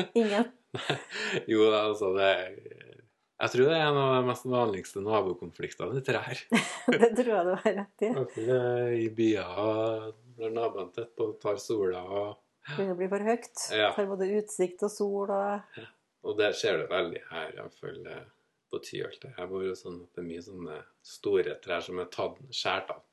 Ingen? 0.23 0.49
jo, 1.51 1.67
altså 1.69 2.11
det 2.15 2.31
Jeg 3.41 3.53
tror 3.53 3.69
det 3.69 3.77
er 3.77 3.85
en 3.85 4.01
av 4.01 4.11
de 4.15 4.25
mest 4.31 4.49
vanligste 4.49 5.05
nabokonfliktene 5.05 6.01
i 6.01 6.05
trær. 6.05 6.43
det 7.05 7.13
tror 7.17 7.31
jeg 7.35 7.45
du 7.45 7.53
har 7.53 7.77
rett 7.77 8.05
i. 8.09 8.11
I 9.05 9.07
byer 9.21 10.11
når 10.41 10.53
naboene 10.57 10.93
tett 10.97 11.13
på 11.13 11.33
tar 11.41 11.61
sola. 11.61 12.01
Og, 12.09 12.37
Begynner 12.73 12.97
å 12.97 12.99
bli 12.99 13.09
for 13.13 13.29
høyt. 13.29 13.65
Ja. 13.73 13.93
Tar 13.93 14.09
både 14.09 14.33
utsikt 14.41 14.85
og 14.85 14.93
sol 14.93 15.33
og 15.33 15.81
og 16.21 16.37
det 16.37 16.51
ser 16.57 16.79
du 16.79 16.87
veldig 16.91 17.21
her, 17.31 17.53
iallfall 17.57 18.01
eh, 18.11 18.25
på 18.71 18.79
Tyholt. 18.85 19.25
Jeg 19.25 19.51
bor 19.51 19.63
jo 19.65 19.75
sånn 19.77 20.01
at 20.05 20.15
det 20.15 20.23
er 20.23 20.27
mye 20.29 20.45
sånne 20.45 20.79
store 21.05 21.55
trær 21.63 21.85
som 21.85 22.01
er 22.01 22.09
tatt, 22.13 22.41
skåret 22.55 22.93
av 22.95 23.05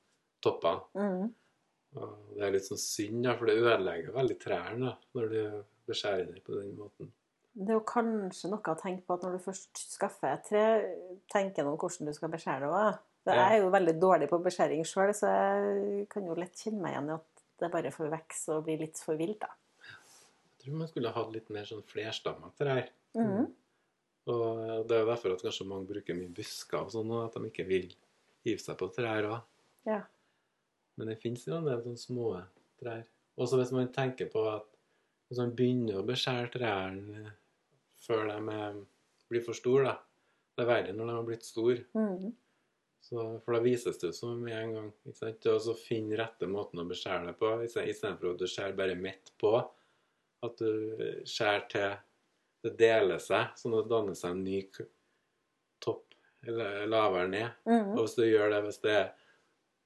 toppene. 0.45 0.89
mm. 0.99 1.29
Og 1.97 2.35
det 2.37 2.43
er 2.45 2.53
litt 2.53 2.67
sånn 2.67 2.81
synd, 2.81 3.23
da, 3.25 3.33
for 3.39 3.49
det 3.49 3.63
ødelegger 3.63 4.13
veldig 4.13 4.35
trærne 4.43 4.91
da, 4.91 4.91
når 5.17 5.31
du 5.33 5.39
beskjærer 5.89 6.27
dem 6.29 6.43
på 6.45 6.59
den 6.59 6.75
måten. 6.77 7.09
Det 7.59 7.73
er 7.73 7.79
jo 7.79 7.85
kanskje 7.89 8.51
noe 8.53 8.75
å 8.75 8.79
tenke 8.79 9.07
på 9.07 9.17
at 9.17 9.25
når 9.25 9.39
du 9.39 9.45
først 9.47 9.81
skaffer 9.97 10.35
et 10.35 10.45
tre, 10.47 10.65
tenker 11.33 11.65
noen 11.67 11.81
hvordan 11.81 12.11
du 12.11 12.15
skal 12.15 12.31
beskjære 12.35 12.67
det 12.67 12.83
òg. 12.83 13.01
Jeg 13.29 13.45
er 13.45 13.57
jo 13.63 13.73
veldig 13.73 13.95
dårlig 14.01 14.29
på 14.31 14.39
beskjæring 14.45 14.85
sjøl, 14.89 15.11
så 15.17 15.33
jeg 15.33 16.05
kan 16.13 16.29
jo 16.29 16.37
lett 16.39 16.61
kjenne 16.61 16.85
meg 16.85 16.95
igjen 16.95 17.11
i 17.11 17.17
at 17.17 17.43
det 17.59 17.73
bare 17.73 17.93
får 17.93 18.13
vokse 18.13 18.55
og 18.55 18.69
bli 18.69 18.77
litt 18.85 19.01
for 19.03 19.19
vilt. 19.19 19.41
da. 19.43 19.51
Tror 20.69 20.83
man 20.83 20.91
skulle 20.91 21.15
hatt 21.15 21.33
litt 21.33 21.49
mer 21.55 21.65
sånn 21.69 21.85
flerstamma 21.89 22.51
trær. 22.61 22.91
Mm. 23.17 23.47
Og 24.29 24.89
det 24.89 24.97
er 24.97 25.03
jo 25.03 25.09
derfor 25.09 25.33
at 25.33 25.45
kanskje 25.47 25.67
mange 25.69 25.89
bruker 25.89 26.17
mye 26.17 26.33
busker 26.37 26.83
og 26.83 26.93
sånn, 26.93 27.13
og 27.15 27.25
at 27.25 27.39
de 27.39 27.49
ikke 27.49 27.65
vil 27.69 27.87
hive 28.45 28.61
seg 28.61 28.77
på 28.81 28.91
trær 28.93 29.31
òg. 29.31 29.39
Ja. 29.89 30.03
Men 31.01 31.13
det 31.13 31.21
fins 31.23 31.47
jo 31.49 31.57
en 31.57 31.69
del 31.69 31.81
sånne 31.85 32.03
små 32.03 32.33
trær. 32.83 33.07
Også 33.39 33.61
hvis 33.61 33.73
man 33.73 33.89
tenker 33.95 34.29
på 34.33 34.43
at 34.51 34.69
hvis 35.29 35.41
man 35.41 35.55
begynner 35.57 36.01
å 36.01 36.07
beskjære 36.09 36.53
trærne 36.53 37.33
før 38.05 38.29
de 38.33 38.61
blir 39.29 39.45
for 39.45 39.57
store, 39.57 39.89
da. 39.89 39.97
Det 40.59 40.65
er 40.65 40.71
verre 40.73 40.95
når 40.97 41.09
de 41.09 41.17
har 41.17 41.27
blitt 41.27 41.47
store. 41.47 41.83
Mm. 41.97 42.31
Så, 43.09 43.25
for 43.45 43.55
da 43.55 43.63
vises 43.63 44.01
det 44.01 44.11
jo 44.11 44.17
som 44.17 44.41
med 44.43 44.57
en 44.59 44.73
gang. 44.75 44.89
ikke 45.07 45.21
sant? 45.21 45.47
Og 45.53 45.61
så 45.65 45.75
finne 45.79 46.19
rette 46.19 46.49
måten 46.51 46.83
å 46.83 46.87
beskjære 46.89 47.31
det 47.31 47.37
på, 47.39 47.53
istedenfor 47.65 48.33
at 48.35 48.43
du 48.43 48.49
skjærer 48.51 48.77
bare 48.77 48.99
midt 48.99 49.33
på. 49.41 49.55
At 50.43 50.57
du 50.61 51.23
skjærer 51.27 51.69
til 51.73 51.97
det 52.65 52.77
deler 52.79 53.19
seg, 53.23 53.55
sånn 53.59 53.75
at 53.79 53.87
det 53.87 53.91
danner 53.93 54.15
seg 54.19 54.31
en 54.35 54.45
ny 54.45 54.61
topp 55.83 56.05
eller 56.47 56.87
lavere 56.91 57.29
ned. 57.31 57.51
Mhm. 57.67 57.95
Og 57.97 58.05
hvis 58.07 58.15
du 58.19 58.23
gjør 58.27 58.51
det 58.55 58.63
hvis 58.67 58.81
det 58.83 58.93
er 58.97 59.09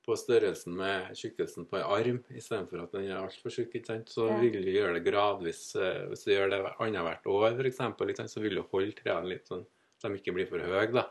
på 0.03 0.17
størrelsen 0.19 0.75
med 0.75 1.13
tjukkelsen 1.15 1.69
på 1.71 1.79
en 1.79 1.85
arm, 1.95 2.17
istedenfor 2.35 2.83
at 2.83 2.93
den 2.97 3.05
er 3.07 3.21
altfor 3.23 3.51
tjukk, 3.55 3.77
så 4.11 4.27
Ja. 4.29 4.41
vil 4.41 4.53
du 4.65 4.71
gjøre 4.73 4.95
det 4.99 5.05
gradvis. 5.05 5.77
eh, 5.77 6.09
Hvis 6.09 6.25
du 6.25 6.33
gjør 6.33 6.51
det 6.51 6.75
annethvert 6.81 7.25
år, 7.27 7.55
f.eks., 7.61 8.33
så 8.33 8.41
vil 8.43 8.57
du 8.57 8.63
holde 8.63 8.93
trærne 8.93 9.29
litt 9.29 9.47
sånn 9.47 9.65
så 10.01 10.09
de 10.11 10.19
ikke 10.19 10.35
blir 10.35 10.49
for 10.49 10.59
høye, 10.59 10.93
da. 10.93 11.09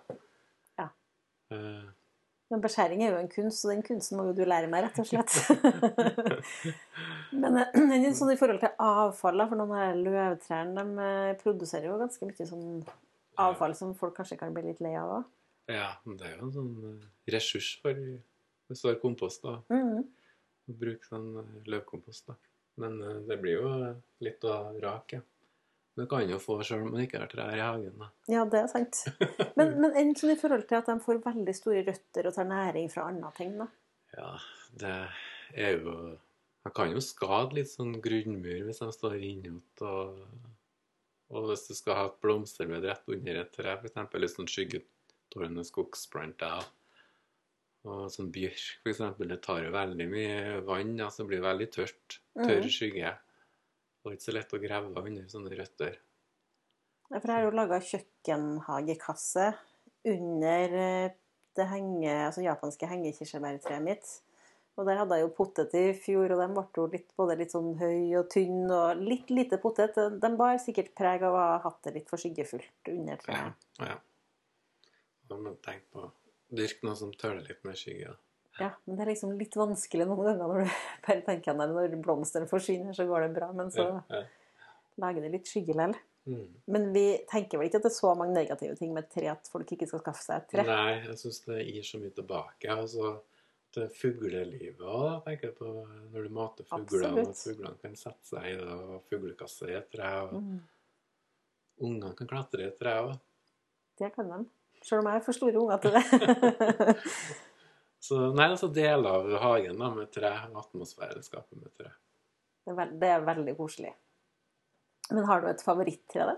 Ja. 0.77 0.89
Eh, 1.51 1.83
Men 2.51 2.59
beskjæring 2.59 3.03
er 3.05 3.13
jo 3.13 3.19
en 3.21 3.29
kunst, 3.31 3.63
og 3.63 3.71
den 3.71 3.83
kunsten 3.85 4.19
må 4.19 4.25
jo 4.27 4.33
du 4.35 4.41
lære 4.43 4.67
meg, 4.71 4.83
rett 4.83 4.97
og 4.99 5.07
slett. 5.07 5.31
Men 7.41 7.61
eh, 7.61 8.09
sånn 8.17 8.33
i 8.33 8.39
forhold 8.39 8.59
til 8.59 8.73
avfall, 8.83 9.45
for 9.47 9.59
noen 9.59 9.71
av 9.77 10.01
løvtrærne 10.01 10.83
de 10.83 11.05
eh, 11.05 11.37
produserer 11.39 11.87
jo 11.87 11.99
ganske 12.01 12.27
mye 12.27 12.49
sånn 12.49 12.65
avfall 13.39 13.75
som 13.79 13.95
folk 13.95 14.17
kanskje 14.19 14.39
kan 14.41 14.51
bli 14.55 14.65
litt 14.67 14.83
lei 14.83 14.97
av 14.99 15.15
òg. 15.21 15.31
Ja, 15.71 15.93
men 16.03 16.19
det 16.19 16.27
er 16.27 16.35
jo 16.35 16.49
en 16.49 16.55
sånn 16.57 16.73
eh, 16.89 17.07
ressurs 17.37 17.71
for 17.79 17.95
hvis 17.95 18.83
du 18.83 18.89
har 18.89 18.99
kompost, 18.99 19.47
da. 19.47 19.61
Mm. 19.71 20.03
å 20.67 20.77
Bruke 20.83 21.07
sånn 21.07 21.31
løvkompost, 21.71 22.27
da. 22.33 22.35
Men 22.83 22.99
det 23.27 23.35
blir 23.39 23.59
jo 23.59 23.71
litt 24.23 24.43
å 24.47 24.59
rake. 24.79 25.19
Men 25.19 25.30
det 26.01 26.07
kan 26.09 26.29
jo 26.29 26.39
få 26.41 26.57
sjøl 26.65 26.85
om 26.85 26.95
man 26.95 27.03
ikke 27.05 27.19
har 27.21 27.29
trær 27.31 27.53
i 27.53 27.61
hagen, 27.61 27.93
da. 28.01 28.07
Ja, 28.31 28.45
det 28.49 28.63
er 28.63 28.69
sant. 28.71 29.03
Men, 29.59 29.75
men 29.83 29.93
enn 29.99 30.15
sånn 30.17 30.33
i 30.33 30.39
forhold 30.39 30.65
til 30.69 30.79
at 30.79 30.89
de 30.89 30.95
får 31.03 31.21
veldig 31.25 31.53
store 31.53 31.83
røtter 31.85 32.27
og 32.29 32.35
tar 32.35 32.47
næring 32.49 32.89
fra 32.89 33.05
andre 33.11 33.31
ting, 33.37 33.53
da. 33.59 33.67
Ja, 34.15 34.31
det 34.81 34.95
er 35.53 35.77
jo 35.77 35.95
Man 36.61 36.73
kan 36.77 36.91
jo 36.93 37.01
skade 37.01 37.57
litt 37.57 37.71
sånn 37.71 37.95
grunnmur 38.03 38.67
hvis 38.67 38.81
de 38.83 38.89
står 38.93 39.15
innåt, 39.25 39.81
og, 39.81 40.19
og 41.33 41.47
hvis 41.49 41.63
du 41.69 41.73
skal 41.73 41.97
ha 41.97 42.03
et 42.09 42.19
blomsterbed 42.21 42.85
rett 42.85 43.09
under 43.09 43.39
et 43.41 43.49
tre, 43.55 43.73
f.eks. 43.79 43.97
litt 44.21 44.35
sånn 44.35 44.51
skyggetårende 44.51 45.65
skogsplanter. 45.65 46.67
Og 47.89 48.05
sånn 48.13 48.29
bjørk, 48.33 48.67
f.eks. 48.85 49.01
Det 49.25 49.39
tar 49.41 49.65
jo 49.65 49.73
veldig 49.73 50.07
mye 50.11 50.61
vann, 50.67 50.93
altså 51.01 51.23
det 51.23 51.31
blir 51.31 51.43
veldig 51.47 51.69
tørt. 51.73 52.19
Tørr 52.37 52.67
skygge. 52.67 52.75
skygge. 52.77 53.15
Og 54.05 54.15
ikke 54.15 54.27
så 54.27 54.33
lett 54.35 54.55
å 54.55 54.61
grave 54.61 55.03
under 55.03 55.27
sånne 55.29 55.53
røtter. 55.57 55.99
Ja, 57.11 57.19
For 57.19 57.27
jeg 57.27 57.35
har 57.35 57.45
jo 57.45 57.53
laga 57.53 57.79
kjøkkenhagekasse 57.85 59.47
under 60.09 60.75
eh, 60.81 61.15
det 61.59 61.67
henge, 61.67 62.11
altså 62.25 62.43
japanske 62.45 62.87
hengekirsebærtreet 62.89 63.83
mitt. 63.83 64.11
Og 64.79 64.87
der 64.87 65.01
hadde 65.01 65.17
jeg 65.19 65.25
jo 65.25 65.33
potet 65.35 65.73
i 65.75 65.83
fjor, 65.99 66.31
og 66.31 66.39
de 66.39 66.47
ble 66.55 66.63
jo 66.77 66.85
litt, 66.93 67.09
både 67.19 67.35
litt 67.41 67.53
sånn 67.53 67.73
høy 67.77 68.15
og 68.17 68.29
tynn 68.31 68.71
og 68.71 69.01
litt 69.03 69.29
lite 69.33 69.59
potet. 69.61 69.99
De 70.23 70.31
bar 70.39 70.55
sikkert 70.63 70.93
preg 70.97 71.25
av 71.27 71.35
å 71.35 71.43
ha 71.43 71.59
hatt 71.65 71.81
det 71.85 71.97
litt 71.99 72.09
for 72.09 72.21
skyggefullt 72.21 72.93
under 72.93 73.19
treet. 73.21 73.67
ja. 73.83 73.99
Da 75.27 75.37
må 75.39 75.53
du 75.53 75.61
tenke 75.63 75.87
på 75.93 76.07
å 76.07 76.11
dyrke 76.51 76.83
noe 76.87 76.97
som 76.99 77.11
tåler 77.15 77.45
litt 77.47 77.61
mer 77.67 77.77
skygge. 77.79 78.11
da. 78.11 78.30
Ja, 78.59 78.69
men 78.85 78.97
det 78.97 79.03
er 79.05 79.11
liksom 79.13 79.31
litt 79.39 79.55
vanskelig 79.55 80.05
noen 80.09 80.25
ganger 80.25 80.47
når 80.51 80.63
du 80.65 80.71
bare 81.07 81.21
tenker 81.25 81.55
deg 81.55 81.71
når 81.71 81.95
blomstene 82.03 82.47
forsvinner, 82.51 82.93
så 82.93 83.05
går 83.07 83.27
det 83.27 83.35
bra. 83.39 83.51
Men 83.55 83.71
så 83.71 83.85
Ja, 83.87 84.01
ja. 84.09 84.23
lager 85.01 85.21
det 85.23 85.31
litt 85.37 85.47
skygge 85.47 85.73
likevel. 85.73 85.95
Mm. 86.29 86.47
Men 86.69 86.83
vi 86.93 87.05
tenker 87.31 87.57
vel 87.57 87.65
ikke 87.71 87.79
at 87.79 87.85
det 87.87 87.89
er 87.89 87.95
så 87.97 88.11
mange 88.13 88.35
negative 88.35 88.75
ting 88.77 88.91
med 88.93 89.07
et 89.07 89.13
tre 89.15 89.29
at 89.31 89.47
folk 89.49 89.71
ikke 89.73 89.87
skal 89.89 90.03
skaffe 90.03 90.21
seg 90.21 90.35
et 90.43 90.51
tre? 90.51 90.65
Nei, 90.67 90.99
jeg 91.07 91.17
syns 91.17 91.39
det 91.47 91.63
gir 91.65 91.87
så 91.87 91.97
mye 92.03 92.13
tilbake. 92.13 92.69
Altså, 92.75 93.13
det 93.73 93.87
fuglelivet 93.95 94.83
òg, 94.83 95.23
tenker 95.25 95.47
jeg 95.49 95.55
på 95.57 95.71
når 96.11 96.27
du 96.27 96.35
mater 96.35 96.67
fuglene. 96.69 97.23
og 97.25 97.33
fuglene 97.39 97.73
kan 97.81 97.95
sette 97.97 98.27
seg 98.35 98.51
i 98.51 98.53
det, 98.59 98.67
og 98.67 99.01
fuglekasse 99.09 99.71
i 99.71 99.77
et 99.79 99.89
tre. 99.95 100.11
Og 100.27 100.35
Mm, 100.37 100.59
ungene 101.87 102.13
kan 102.19 102.27
klatre 102.29 102.61
i 102.61 102.67
et 102.69 102.77
tre 102.77 102.93
òg. 103.01 103.15
det 103.97 104.11
kan 104.13 104.29
de. 104.29 104.43
Selv 104.83 105.01
om 105.01 105.07
jeg 105.09 105.15
er 105.21 105.25
for 105.25 105.31
store 105.39 105.57
unger 105.57 105.77
til 105.77 105.91
det. 105.97 106.97
Så 108.01 108.17
nei, 108.33 108.47
altså 108.49 108.71
deler 108.73 109.09
av 109.11 109.27
hagen 109.43 109.77
da, 109.77 109.91
med 109.93 110.09
tre, 110.13 110.31
atmosfæren 110.57 111.21
skaper 111.21 111.59
med 111.61 111.69
tre. 111.77 111.91
Det 112.65 112.73
er, 112.73 112.77
veld, 112.77 112.95
det 113.01 113.09
er 113.13 113.25
veldig 113.27 113.53
koselig. 113.57 113.91
Men 115.11 115.27
har 115.29 115.43
du 115.43 115.49
et 115.51 115.61
favoritttre, 115.61 116.31
da? 116.31 116.37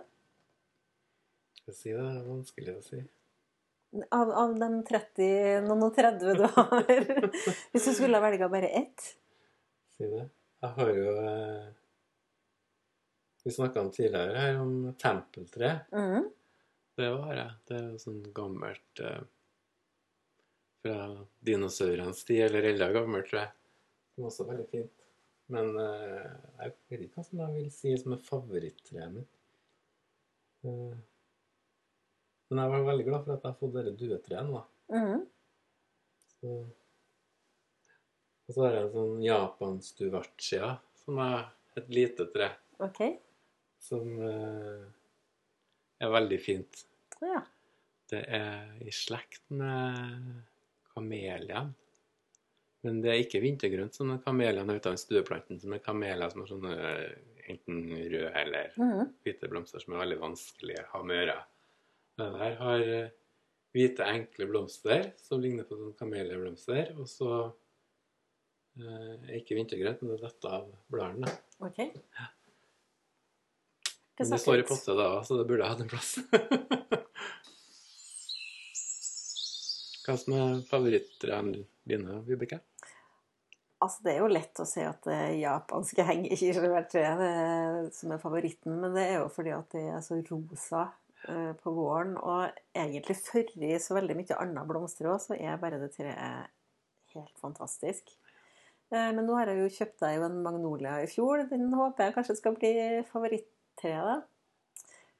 Jeg 1.63 1.77
si 1.77 1.93
det 1.93 2.01
det 2.03 2.19
er 2.19 2.27
vanskelig 2.27 2.75
å 2.75 2.83
si. 2.83 2.99
Av, 4.11 4.31
av 4.41 4.55
den 4.59 4.79
30, 4.87 5.67
noen 5.67 5.85
og 5.87 5.95
30 5.95 6.39
du 6.39 6.45
har? 6.55 6.87
Hvis 7.71 7.87
du 7.87 7.93
skulle 7.93 8.19
velge 8.23 8.49
bare 8.51 8.71
ett? 8.81 9.05
Si 9.95 10.09
det. 10.09 10.25
Jeg 10.63 10.75
har 10.77 10.91
jo 10.97 11.13
eh, 11.21 11.67
Vi 13.43 13.53
snakka 13.53 13.85
tidligere 13.93 14.41
her 14.41 14.59
om 14.63 14.73
tempeltre. 14.99 15.71
Mm. 15.95 16.27
Det 16.97 17.09
har 17.11 17.37
jeg. 17.37 17.55
Det 17.69 17.77
er 17.77 17.87
jo 17.91 18.01
sånn 18.01 18.19
gammelt 18.35 19.03
eh, 19.03 19.23
fra 20.83 20.97
dinosaurenes 21.47 22.25
tid, 22.27 22.43
eller 22.49 22.67
enda 22.73 22.89
gammelt, 22.91 23.29
tror 23.29 23.45
jeg. 23.45 23.53
Som 24.13 24.27
også 24.27 24.43
er 24.43 24.51
veldig 24.51 24.67
fint. 24.71 25.07
Men 25.53 25.73
uh, 25.77 26.27
jeg 26.59 26.75
vet 26.91 27.05
ikke 27.05 27.19
hva 27.19 27.25
som 27.27 27.41
jeg 27.43 27.55
vil 27.57 27.71
si 27.73 27.95
som 27.99 28.15
er 28.15 28.21
favorittreet 28.27 29.15
mitt. 29.15 29.41
Uh, 30.63 30.95
men 32.51 32.61
jeg 32.61 32.73
var 32.73 32.87
veldig 32.87 33.05
glad 33.07 33.25
for 33.25 33.33
at 33.33 33.45
jeg 33.45 33.49
har 33.49 33.59
fått 33.59 33.75
dette 33.77 33.95
duetreet 33.99 34.49
nå. 34.49 34.63
Mm. 34.93 35.23
Så, 36.33 36.55
og 38.43 38.55
så 38.55 38.65
har 38.65 38.77
jeg 38.77 38.85
en 38.85 38.93
sånn 38.93 39.23
japanstuvartia, 39.23 40.73
som 41.03 41.21
er 41.23 41.47
et 41.79 41.89
lite 41.89 42.27
tre, 42.35 42.51
OK. 42.83 43.01
som 43.81 44.19
uh, 44.19 44.83
er 46.03 46.13
veldig 46.13 46.39
fint. 46.43 46.83
Ja. 47.23 47.41
Det 48.11 48.21
er 48.37 48.83
i 48.83 48.91
slekt 48.93 49.47
med 49.49 50.43
kameliaen. 50.93 51.73
Men 52.83 52.99
det 53.03 53.09
er 53.13 53.21
ikke 53.23 53.39
vintergrønt 53.43 53.95
som 53.95 54.11
kameliaen 54.25 54.69
uten 54.73 54.97
stueplanten, 54.99 55.59
som 55.61 55.71
er 55.75 55.79
kamelia 55.85 56.27
som 56.33 56.41
har 56.43 56.49
sånne 56.51 56.73
eh, 56.75 57.13
enten 57.53 57.81
røde 58.11 58.29
eller 58.39 58.71
Mm. 58.79 59.09
hvite 59.23 59.49
blomster 59.51 59.79
som 59.83 59.93
er 59.95 60.01
veldig 60.03 60.19
vanskelige 60.21 60.83
å 60.85 60.91
ha 60.97 61.03
med 61.03 61.15
å 61.15 61.19
gjøre. 61.21 61.37
Den 62.23 62.35
her 62.41 62.55
har 62.59 62.83
eh, 62.97 63.09
hvite, 63.73 64.05
enkle 64.05 64.45
blomster 64.51 65.11
som 65.17 65.41
ligner 65.41 65.65
på 65.67 65.75
sånne 65.79 65.95
kameliablomster, 65.99 66.91
og 66.99 67.07
så 67.09 67.31
eh, 68.77 69.15
er 69.31 69.39
ikke 69.39 69.57
vintergrønt, 69.57 70.03
men 70.03 70.13
det 70.13 70.19
er 70.19 70.27
dette 70.27 70.51
av 70.59 70.67
bladene. 70.93 71.31
OK. 71.63 71.79
Men 74.19 74.29
det 74.29 74.39
står 74.43 74.59
i 74.61 74.67
potte 74.67 74.93
da, 74.99 75.07
så 75.25 75.39
det 75.39 75.47
burde 75.49 75.65
hatt 75.71 75.81
en 75.81 75.89
plass. 75.89 76.11
Hva 80.03 80.15
som 80.19 80.33
er 80.35 80.61
favoritttrærne 80.67 81.63
dine, 81.87 82.19
Vibeke? 82.27 82.59
Altså, 83.83 83.99
det 84.05 84.13
er 84.13 84.19
jo 84.21 84.31
lett 84.31 84.59
å 84.63 84.65
si 84.67 84.83
at 84.87 85.03
det 85.03 85.15
er 85.15 85.37
japanske 85.41 86.05
hengekirselbærtreet 86.07 87.19
det- 87.19 87.93
som 87.95 88.11
er 88.11 88.21
favoritten, 88.21 88.77
men 88.79 88.93
det 88.95 89.03
er 89.09 89.17
jo 89.19 89.29
fordi 89.29 89.51
at 89.57 89.69
det 89.75 89.81
er 89.91 89.99
så 89.99 90.19
rosa 90.29 90.85
eh, 91.27 91.53
på 91.53 91.71
våren, 91.71 92.17
og 92.17 92.51
egentlig 92.75 93.15
før 93.15 93.51
i 93.63 93.77
så 93.79 93.95
veldig 93.95 94.15
mye 94.15 94.39
annet 94.39 94.67
blomster 94.67 95.07
også, 95.07 95.33
så 95.35 95.39
er 95.39 95.57
bare 95.57 95.79
det 95.79 95.91
treet 95.95 96.47
helt 97.13 97.39
fantastisk. 97.39 98.11
Eh, 98.91 99.11
Men 99.11 99.25
nå 99.25 99.35
har 99.37 99.47
jeg 99.47 99.57
jo 99.63 99.69
kjøpt 99.77 99.99
deg 99.99 100.21
en 100.21 100.43
magnolia 100.43 100.97
i 101.01 101.07
fjor. 101.07 101.47
Den 101.49 101.71
håper 101.73 102.05
jeg 102.09 102.15
kanskje 102.15 102.37
skal 102.37 102.55
bli 102.55 102.73
favorittreet. 103.11 104.23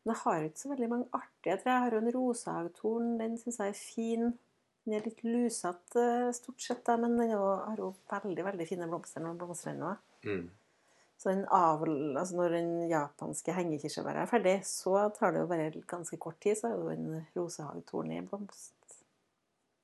Men 0.06 0.14
jeg 0.16 0.22
har 0.24 0.42
ikke 0.44 0.60
så 0.60 0.70
veldig 0.74 0.90
mange 0.90 1.08
artige 1.14 1.58
tre. 1.64 1.72
Jeg 1.72 1.82
har 1.86 1.92
jo 1.92 1.98
en 2.04 2.12
rosehagtorn. 2.12 3.18
Den 3.18 3.38
syns 3.38 3.58
jeg 3.58 3.70
er 3.70 3.80
fin. 3.80 4.34
Den 4.84 4.98
er 4.98 5.06
litt 5.06 5.22
lusete 5.24 6.34
stort 6.36 6.62
sett, 6.62 6.90
men 7.00 7.16
den 7.16 7.32
har 7.38 7.80
jo 7.80 7.94
veldig 8.12 8.44
veldig 8.50 8.68
fine 8.68 8.90
blomster 8.92 9.24
når 9.24 9.32
den 9.32 9.40
blomstrer 9.40 9.74
ennå. 9.76 9.94
Mm. 10.28 10.50
Så 11.18 11.30
den 11.30 11.46
avl, 11.56 11.94
altså 12.20 12.36
når 12.36 12.56
den 12.58 12.72
japanske 12.92 13.56
hengekirsebæret 13.56 14.26
er 14.26 14.32
ferdig, 14.32 14.56
så 14.68 15.06
tar 15.16 15.32
det 15.32 15.44
jo 15.44 15.48
bare 15.48 15.70
ganske 15.88 16.20
kort 16.20 16.42
tid, 16.44 16.58
så 16.60 16.68
er 16.68 16.76
jo 16.76 16.90
en 16.92 17.22
rosehagetorn 17.38 18.12
i 18.12 18.20
blomst. 18.28 18.76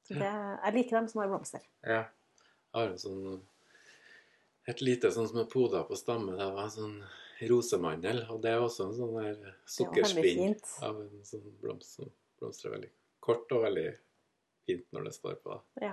Så 0.03 0.17
det, 0.17 0.33
jeg 0.65 0.75
liker 0.75 0.97
dem 0.97 1.07
som 1.07 1.21
har 1.23 1.31
blomster. 1.31 1.63
Ja. 1.85 2.01
Jeg 2.69 2.81
har 2.81 2.91
en 2.91 3.01
sånn 3.01 3.39
Et 4.69 4.81
lite 4.85 5.09
sånn 5.09 5.25
som 5.25 5.39
er 5.41 5.47
poda 5.49 5.79
på 5.87 5.95
stamme. 5.97 6.35
Det 6.37 6.45
var 6.53 6.67
sånn 6.69 6.99
rosemandel. 7.49 8.19
Og 8.29 8.41
det 8.43 8.51
er 8.51 8.61
også 8.61 8.89
en 8.89 8.97
sånn 8.97 9.15
der 9.15 9.55
sukkerspinn 9.65 10.59
av 10.85 10.99
en 11.01 11.23
sånn 11.25 11.47
blomst 11.61 11.95
som 11.97 12.11
blomstrer 12.37 12.75
veldig 12.75 12.91
kort 13.23 13.55
og 13.55 13.63
veldig 13.65 13.87
fint 14.69 14.87
når 14.95 15.09
det 15.09 15.15
står 15.17 15.35
på. 15.43 15.57
Ja. 15.83 15.91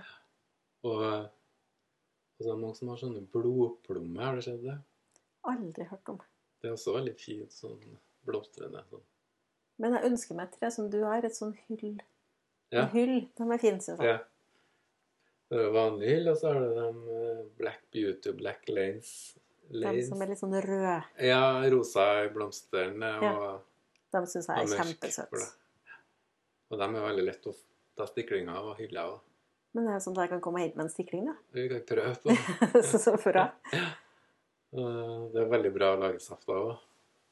Og, 0.87 1.03
og 1.03 2.39
så 2.45 2.47
er 2.47 2.53
det 2.55 2.61
mange 2.63 2.79
som 2.79 2.93
har 2.93 3.01
sånne 3.03 3.25
blodplommer. 3.33 4.29
Har 4.29 4.39
du 4.39 4.45
sett 4.47 4.63
det? 4.65 4.77
Aldri 5.49 5.87
hørt 5.91 6.13
om. 6.13 6.21
Det 6.63 6.71
er 6.71 6.77
også 6.77 6.95
veldig 6.97 7.15
fint 7.21 7.53
sånn 7.55 7.81
blomstrende. 8.27 8.83
Sånn. 8.91 9.05
Men 9.83 9.97
jeg 9.99 10.11
ønsker 10.13 10.39
meg 10.39 10.49
et 10.51 10.57
tre 10.61 10.71
som 10.73 10.87
du 10.93 11.03
har, 11.05 11.25
et 11.27 11.37
sånn 11.37 11.53
hyll. 11.67 11.99
Ja. 12.73 12.87
En 12.87 12.93
hyll, 12.95 13.19
de 13.39 13.47
er 13.55 13.61
fine, 13.63 13.83
syns 13.85 14.01
jeg. 14.03 14.15
Ja. 14.17 14.23
Det 15.47 15.59
er 15.63 15.69
vanlig 15.75 16.09
hyll, 16.11 16.31
og 16.33 16.39
så 16.41 16.51
har 16.51 16.65
du 16.65 16.73
dem 16.75 16.97
eh, 17.15 17.43
Black 17.61 17.85
Beauty 17.95 18.33
Black 18.35 18.65
Lanes. 18.73 19.11
De 19.71 19.93
som 20.07 20.23
er 20.23 20.31
litt 20.33 20.41
sånn 20.41 20.57
røde, 20.63 20.97
Ja, 21.27 21.43
rosa 21.71 22.07
i 22.25 22.33
blomstene. 22.35 23.13
ja. 23.23 23.53
de 24.17 24.21
synes 24.31 24.49
jeg 24.49 24.65
er 24.65 24.73
kjempesøte. 24.81 25.45
Og 26.71 26.81
de 26.81 26.87
er 26.89 27.05
veldig 27.07 27.25
lett 27.29 27.47
å 27.47 27.55
ta 27.97 28.07
stiklinga 28.09 28.59
og 28.63 28.77
hylle 28.81 29.03
av. 29.03 29.17
Men 29.77 29.87
det 29.87 29.93
er 29.93 29.99
jo 29.99 30.05
sånn 30.07 30.17
at 30.17 30.25
jeg 30.25 30.33
kan 30.35 30.43
komme 30.45 30.63
hit 30.65 30.77
med 30.77 30.87
en 30.87 30.93
stikling, 30.93 31.25
da. 31.29 31.37
Vi 31.57 31.67
kan 31.69 31.83
prøve 31.89 32.13
på. 32.23 32.37
så, 32.89 33.01
så 33.03 33.17
bra. 33.21 33.49
Og 34.77 35.31
Det 35.35 35.43
er 35.43 35.51
veldig 35.53 35.73
bra 35.75 35.95
å 35.95 36.01
lage 36.01 36.21
saft 36.25 36.49
av 36.49 36.61
òg. 36.61 36.85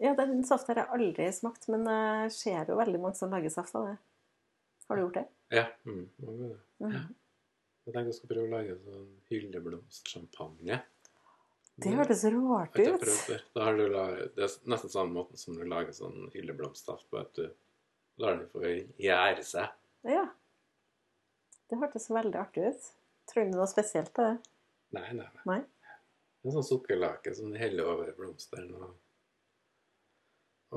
Ja, 0.02 0.12
den 0.18 0.42
saften 0.44 0.74
har 0.74 0.82
jeg 0.82 0.92
aldri 0.96 1.28
smakt, 1.32 1.68
men 1.72 1.86
jeg 1.88 2.32
ser 2.34 2.72
jo 2.72 2.76
veldig 2.80 3.00
mange 3.00 3.16
som 3.16 3.32
lager 3.32 3.52
saft 3.52 3.76
av 3.78 3.86
det. 3.92 3.98
Har 4.88 4.98
du 4.98 5.04
gjort 5.06 5.20
det? 5.20 5.26
Ja. 5.54 5.68
Mm, 5.86 6.08
mange 6.24 6.40
ganger. 6.40 6.64
Mhm. 6.84 7.04
Jeg 7.84 7.92
tenkte 7.92 8.08
jeg 8.08 8.16
skulle 8.16 8.34
prøve 8.34 8.48
å 8.48 8.52
lage 8.54 8.74
sånn 8.80 9.08
hylleblomstsjampanje. 9.28 10.78
Det 11.84 11.90
hørtes 11.90 12.22
rart 12.30 12.78
ut. 12.78 13.04
Du 13.44 13.88
laget, 13.90 14.36
det 14.36 14.46
er 14.46 14.54
nesten 14.70 14.92
samme 14.92 15.12
måten 15.16 15.40
som 15.40 15.56
du 15.58 15.64
lager 15.68 15.92
sånn 15.92 16.30
hylleblomstsaft 16.32 17.08
på. 17.10 17.20
At 17.20 17.34
du 17.36 17.48
lar 18.22 18.38
den 18.38 18.48
få 18.52 18.62
gjære 19.00 19.44
seg. 19.44 19.72
Ja. 20.06 20.28
Det 21.74 21.80
hørtes 21.82 22.06
veldig 22.14 22.38
artig 22.38 22.68
ut. 22.70 22.84
Tror 23.30 23.48
du 23.48 23.56
noe 23.56 23.66
spesielt 23.66 24.12
på 24.14 24.22
det? 24.22 24.34
Nei, 24.94 25.08
nei, 25.16 25.26
nei. 25.26 25.46
Nei? 25.50 25.62
Er 26.44 26.52
sånn 26.54 26.66
sukkerlake 26.68 27.32
som 27.34 27.50
du 27.50 27.56
heller 27.58 27.88
over 27.94 28.12
blomsteren. 28.14 28.70
Og, 28.78 28.92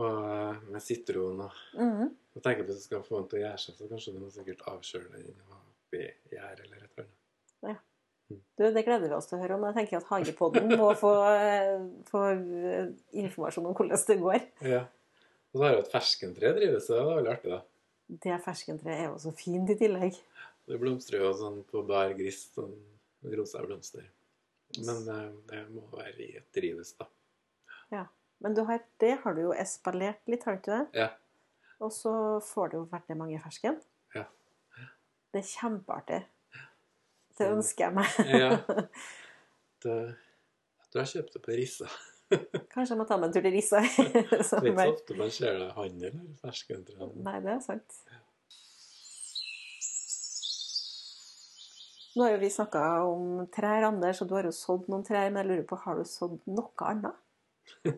og 0.01 0.23
eh, 0.31 0.63
med 0.73 0.81
sitron 0.81 1.43
og 1.45 1.59
Mhm. 1.77 2.15
Jeg 2.37 2.43
tenker 2.45 2.63
Hvis 2.67 2.75
du 2.81 2.83
skal 2.85 3.03
få 3.05 3.19
den 3.19 3.29
til 3.31 3.39
å 3.39 3.43
gjære 3.47 3.59
seg, 3.61 3.75
så 3.77 3.87
kanskje 3.89 4.11
du 4.13 4.19
må 4.21 4.27
sikkert 4.29 4.59
avkjøle 4.69 5.21
den 5.23 5.39
oppi 5.57 6.03
gjær 6.33 6.59
eller 6.65 6.83
et 6.83 6.91
eller 6.97 7.07
annet. 7.07 7.85
Du, 8.29 8.63
det 8.75 8.83
gleder 8.83 9.07
vi 9.07 9.15
oss 9.15 9.29
til 9.29 9.37
å 9.37 9.41
høre 9.41 9.55
om. 9.55 9.63
Jeg 9.69 9.75
tenker 9.77 9.97
at 10.01 10.09
Hagepodden 10.09 10.73
må 10.77 10.89
få, 10.99 11.13
eh, 11.31 11.77
få 12.09 12.23
eh, 12.35 12.89
informasjon 13.23 13.69
om 13.69 13.73
hvordan 13.77 14.03
det 14.09 14.17
går. 14.19 14.39
Ja. 14.67 14.81
Og 15.53 15.61
så 15.61 15.63
har 15.63 15.73
jo 15.77 15.83
et 15.85 15.91
ferskentre 15.93 16.51
drevet, 16.57 16.83
så 16.83 16.93
det 16.93 16.99
er 17.05 17.09
veldig 17.15 17.31
artig, 17.37 17.53
da. 17.53 17.61
Det 18.27 18.37
ferskentreet 18.43 18.99
er 18.99 19.07
jo 19.07 19.17
så 19.23 19.31
fint 19.35 19.71
i 19.71 19.77
tillegg. 19.79 20.19
Det 20.67 20.77
blomstrer 20.81 21.23
jo 21.23 21.31
sånn 21.37 21.61
på 21.67 21.83
bar 21.87 22.11
gris, 22.17 22.47
sånn 22.55 22.75
rosa 23.37 23.63
blomster. 23.63 24.07
Men 24.83 25.05
det 25.47 25.61
må 25.71 25.85
være 25.93 26.25
i 26.25 26.31
et 26.41 26.47
drivhus, 26.55 26.93
da. 26.99 27.07
Ja. 27.93 28.07
Men 28.43 28.53
du 28.53 28.61
har, 28.67 28.83
det 29.01 29.15
har 29.23 29.33
du 29.33 29.47
jo 29.47 29.53
espalert 29.55 30.27
litt, 30.29 30.43
har 30.45 30.57
du 30.57 30.59
ikke 30.61 30.75
det? 30.75 31.05
Ja. 31.05 31.07
Og 31.81 31.93
så 31.93 32.11
får 32.45 32.73
du 32.73 32.75
jo 32.79 32.83
veldig 32.91 33.17
mange 33.17 33.39
fersken. 33.41 33.79
Ja. 34.15 34.25
Det 35.33 35.41
er 35.41 35.47
kjempeartig. 35.47 36.19
Det 37.37 37.47
ønsker 37.53 37.87
jeg 37.87 37.97
meg. 37.97 38.19
Ja. 38.33 38.51
Det, 39.77 39.93
jeg 39.93 40.87
tror 40.89 41.03
jeg 41.03 41.09
kjøpte 41.11 41.39
på 41.45 41.53
Rissa. 41.53 41.87
Kanskje 42.73 42.95
jeg 42.95 42.97
må 42.97 43.05
ta 43.05 43.19
meg 43.21 43.27
en 43.27 43.35
tur 43.35 43.43
til 43.45 43.53
Rissa. 43.53 43.83
Det 44.33 44.39
så 44.47 44.57
ofte 44.57 45.17
man 45.19 45.29
ser 45.35 45.59
det 45.61 45.67
handel, 45.75 46.15
eller 46.15 46.39
ferskentre. 46.41 47.09
Nei, 47.27 47.35
det 47.45 47.51
er 47.53 47.59
sant. 47.61 47.99
Nå 52.17 52.23
har 52.25 52.31
jo 52.33 52.37
vi 52.41 52.47
snakka 52.49 52.83
om 53.05 53.43
trær, 53.53 53.83
Anders, 53.91 54.23
og 54.23 54.29
du 54.29 54.31
har 54.33 54.47
jo 54.47 54.53
sådd 54.55 54.87
noen 54.89 55.03
trær. 55.05 55.27
Men 55.29 55.43
jeg 55.43 55.49
lurer 55.51 55.65
på, 55.69 55.77
har 55.83 55.99
du 55.99 56.07
sådd 56.09 56.39
noe 56.49 56.89
annet? 56.89 57.19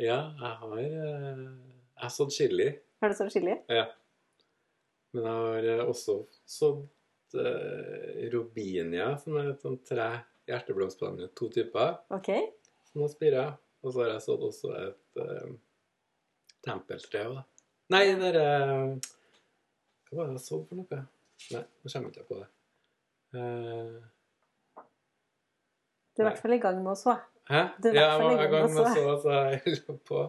Ja, 0.00 0.30
jeg 0.32 0.52
har 0.62 0.78
eh, 0.80 1.40
Jeg 1.44 2.00
har 2.00 2.12
sådd 2.14 2.30
chili. 2.32 2.68
Har 3.02 3.10
du 3.12 3.14
sådd 3.18 3.34
chili? 3.34 3.58
Ja. 3.68 3.82
Men 5.12 5.26
jeg 5.26 5.34
har 5.34 5.66
eh, 5.74 5.82
også 5.84 6.14
sådd 6.48 6.86
uh, 7.36 8.22
robinia, 8.32 9.10
som 9.20 9.36
er 9.36 9.50
et 9.50 9.66
sånt 9.66 9.82
tre 9.84 10.06
hjerteblomstplante. 10.48 11.28
To 11.36 11.50
typer 11.52 11.98
OK. 12.16 12.30
som 12.88 13.04
har 13.04 13.12
spira. 13.12 13.44
Og 13.84 13.92
så 13.92 14.06
har 14.06 14.14
jeg 14.14 14.24
sådd 14.24 14.46
også 14.48 14.72
et 14.78 15.20
uh, 15.20 15.52
tempeltre 16.64 17.26
da. 17.34 17.44
Nei, 17.92 18.06
det 18.08 18.16
derre 18.22 18.48
Hva 20.08 20.22
var 20.22 20.32
det 20.32 20.38
jeg 20.38 20.46
sådd 20.46 20.64
for 20.70 20.80
noe? 20.80 21.02
Nei, 21.50 21.62
nå 21.66 21.92
kommer 21.92 22.08
jeg 22.08 22.16
ikke 22.16 22.28
på 22.32 22.40
det. 22.40 22.48
Eh, 23.34 23.98
Du 26.16 26.22
er 26.22 26.26
i 26.26 26.28
hvert 26.30 26.40
fall 26.42 26.56
i 26.56 26.60
gang 26.62 26.80
med 26.82 26.92
å 26.92 26.96
så. 26.98 27.14
hæ? 27.50 27.62
Du 27.80 27.88
er 27.90 27.94
Ja, 27.94 28.06
jeg 28.10 28.22
var 28.24 28.44
i 28.44 28.50
gang 28.50 28.66
med 28.74 28.82
å 28.82 28.94
så, 28.94 29.16
så 29.22 29.36
jeg 29.50 29.60
holder 29.64 30.00
på. 30.10 30.22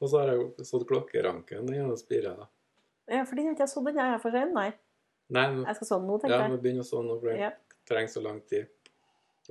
Og 0.00 0.08
så 0.08 0.20
har 0.22 0.32
jeg 0.32 0.66
sådd 0.66 0.86
klokkeranken 0.88 1.68
gjennom 1.68 1.96
spira, 2.00 2.34
da. 2.36 2.46
Ja, 3.10 3.24
den 3.24 3.46
har 3.46 3.54
ikke 3.54 3.66
jeg 3.66 3.72
sådd 3.74 3.90
den 3.90 4.00
jeg 4.00 4.14
er 4.14 4.22
for 4.22 4.34
sen. 4.34 4.54
Nei. 4.56 4.70
Nei, 5.30 5.46
men, 5.50 5.64
Jeg 5.68 5.78
skal 5.78 5.88
sånn 5.92 6.06
nå, 6.08 6.16
tenker 6.18 6.36
jeg. 6.36 6.46
Ja, 6.46 6.48
men 6.52 6.62
begynn 6.62 6.82
å 6.82 6.86
så 6.86 7.02
nå, 7.04 7.18
for 7.20 7.30
den 7.30 7.52
trenger 7.90 8.12
så 8.12 8.22
lang 8.24 8.40
tid. 8.50 8.66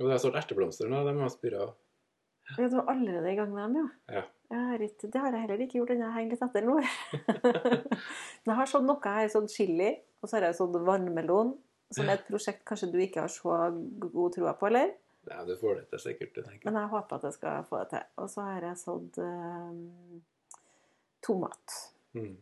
Og 0.00 0.08
det 0.08 0.16
er 0.16 0.22
sådd 0.22 0.36
erteblomster 0.40 0.90
nå, 0.90 1.00
de 1.06 1.14
har 1.20 1.32
spira. 1.32 1.64
Ja, 2.58 2.66
du 2.68 2.76
er 2.80 2.90
allerede 2.90 3.30
i 3.30 3.36
gang 3.38 3.50
med 3.54 3.62
dem, 3.62 3.76
ja. 3.80 4.20
Ja. 4.20 4.22
Jeg 4.50 4.90
det 5.12 5.20
har 5.22 5.30
jeg 5.30 5.44
heller 5.44 5.60
ikke 5.62 5.78
gjort 5.78 5.92
ennå. 5.94 6.06
Jeg 6.08 6.14
henger 6.16 6.32
litt 6.34 6.42
etter 6.42 6.64
nå. 6.66 6.76
Jeg 8.48 8.56
har 8.58 8.66
sådd 8.66 8.86
noe. 8.88 8.98
her, 9.04 9.28
sånn 9.30 9.46
sådd 9.46 9.54
chili, 9.54 9.90
og 10.20 10.26
så 10.28 10.38
har 10.38 10.48
jeg 10.48 10.56
sådd 10.58 10.78
vannmelon, 10.82 11.52
som 11.90 12.08
er 12.08 12.18
et 12.18 12.26
prosjekt 12.28 12.64
kanskje 12.68 12.90
du 12.92 12.98
ikke 13.02 13.24
har 13.24 13.32
så 13.32 13.56
god 14.02 14.36
troa 14.36 14.54
på, 14.58 14.68
eller? 14.70 14.92
Nei, 15.30 15.40
du 15.46 15.54
får 15.60 15.80
det 15.80 15.88
til 15.90 16.02
sikkert, 16.04 16.38
Jeg. 16.40 16.60
Men 16.64 16.78
jeg 16.80 16.92
håper 16.94 17.16
at 17.18 17.26
jeg 17.28 17.36
skal 17.36 17.66
få 17.68 17.82
det 17.82 17.88
til. 17.92 18.06
Og 18.22 18.30
så 18.32 18.44
har 18.46 18.64
jeg 18.64 18.78
sådd 18.80 19.18
eh, 19.24 20.14
tomat. 21.26 21.76
Mm. 22.16 22.38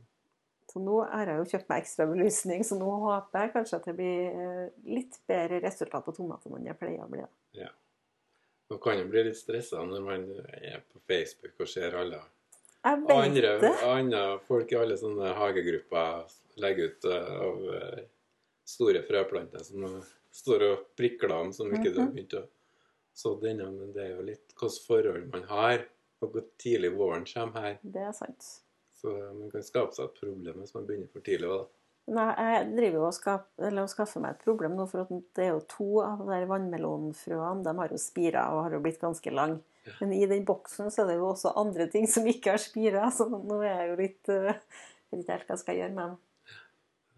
Så 0.68 0.82
nå 0.84 1.00
har 1.08 1.32
jeg 1.32 1.40
jo 1.40 1.48
kjøpt 1.54 1.68
meg 1.72 1.82
ekstra 1.82 2.06
belysning, 2.06 2.62
så 2.64 2.76
nå 2.78 2.88
håper 3.08 3.46
jeg 3.46 3.52
kanskje 3.56 3.80
at 3.80 3.88
det 3.88 3.96
blir 3.98 4.40
eh, 4.44 4.64
litt 4.94 5.20
bedre 5.28 5.62
resultat 5.64 6.06
på 6.06 6.14
tomatene 6.20 6.60
enn 6.60 6.70
jeg 6.70 6.80
pleier 6.80 7.04
å 7.04 7.10
bli. 7.10 7.24
da. 7.24 7.72
Man 8.68 8.80
kan 8.84 8.98
jo 9.00 9.06
bli 9.08 9.22
litt 9.30 9.38
stressa 9.38 9.80
når 9.80 10.02
man 10.04 10.26
er 10.60 10.82
på 10.84 11.00
Facebook 11.08 11.62
og 11.64 11.70
ser 11.70 11.94
alle 11.96 12.20
andre, 12.84 13.54
andre 13.88 14.20
folk 14.44 14.72
i 14.72 14.76
alle 14.78 14.98
sånne 15.00 15.32
hagegrupper 15.38 16.34
legge 16.62 16.90
ut 16.90 17.06
eh, 17.08 17.30
av 17.46 17.64
eh, 17.78 18.02
store 18.68 19.02
frøplanter 19.08 19.64
som 19.64 19.84
eh, 19.88 20.08
står 20.38 20.64
og 20.68 20.86
prikler 20.98 21.32
om 21.38 21.52
som 21.56 21.70
ikke 21.72 21.92
du 21.94 22.00
har 22.02 22.08
Mhm. 22.10 22.14
begynt 22.16 22.38
å 22.38 22.44
så 23.18 23.32
denne, 23.42 23.66
men 23.74 23.92
det 23.92 24.04
er 24.04 24.12
jo 24.14 24.22
litt 24.22 24.52
hvilke 24.54 24.84
forhold 24.86 25.24
man 25.32 25.42
har, 25.50 25.80
og 26.22 26.32
hvor 26.32 26.44
tidlig 26.62 26.92
våren 26.94 27.24
kommer 27.26 27.64
her. 27.64 27.78
Det 27.82 28.04
er 28.04 28.12
sant. 28.14 28.44
Så 29.00 29.10
man 29.34 29.50
kan 29.50 29.62
skape 29.66 29.94
seg 29.94 30.04
et 30.06 30.20
problem 30.20 30.60
hvis 30.62 30.74
man 30.74 30.86
begynner 30.86 31.08
for 31.10 31.20
tidlig. 31.26 31.48
da. 31.50 31.64
Nei, 32.08 32.28
jeg 32.38 32.68
driver 32.76 32.96
jo 32.98 33.06
og, 33.08 33.88
skaffer 33.90 34.20
meg 34.22 34.30
et 34.36 34.44
problem 34.44 34.76
nå, 34.78 34.86
for 34.88 35.04
det 35.34 35.44
er 35.44 35.50
jo 35.52 35.60
to 35.68 35.88
av 36.00 36.22
de 36.30 36.38
vannmelonfrøene. 36.48 37.64
De 37.66 37.74
har 37.82 37.88
jo 37.92 37.98
spira 38.00 38.46
og 38.54 38.62
har 38.64 38.76
jo 38.78 38.80
blitt 38.86 39.00
ganske 39.02 39.30
lang. 39.34 39.58
Men 40.00 40.12
i 40.12 40.24
den 40.26 40.44
boksen 40.48 40.90
så 40.92 41.02
er 41.02 41.06
det 41.12 41.18
jo 41.18 41.26
også 41.32 41.52
andre 41.56 41.86
ting 41.90 42.06
som 42.06 42.24
ikke 42.26 42.54
har 42.54 42.62
spira, 42.62 43.10
så 43.10 43.26
nå 43.28 43.60
er 43.64 43.74
jeg 43.82 43.90
jo 43.90 43.96
litt 44.02 44.28
uh, 44.28 44.52
vet 45.10 45.20
ikke 45.22 45.32
helt 45.36 45.46
hva 45.48 45.56
jeg 45.56 45.64
skal 45.64 45.76
gjøre 45.82 45.94
med 45.98 46.04
dem. 46.06 46.18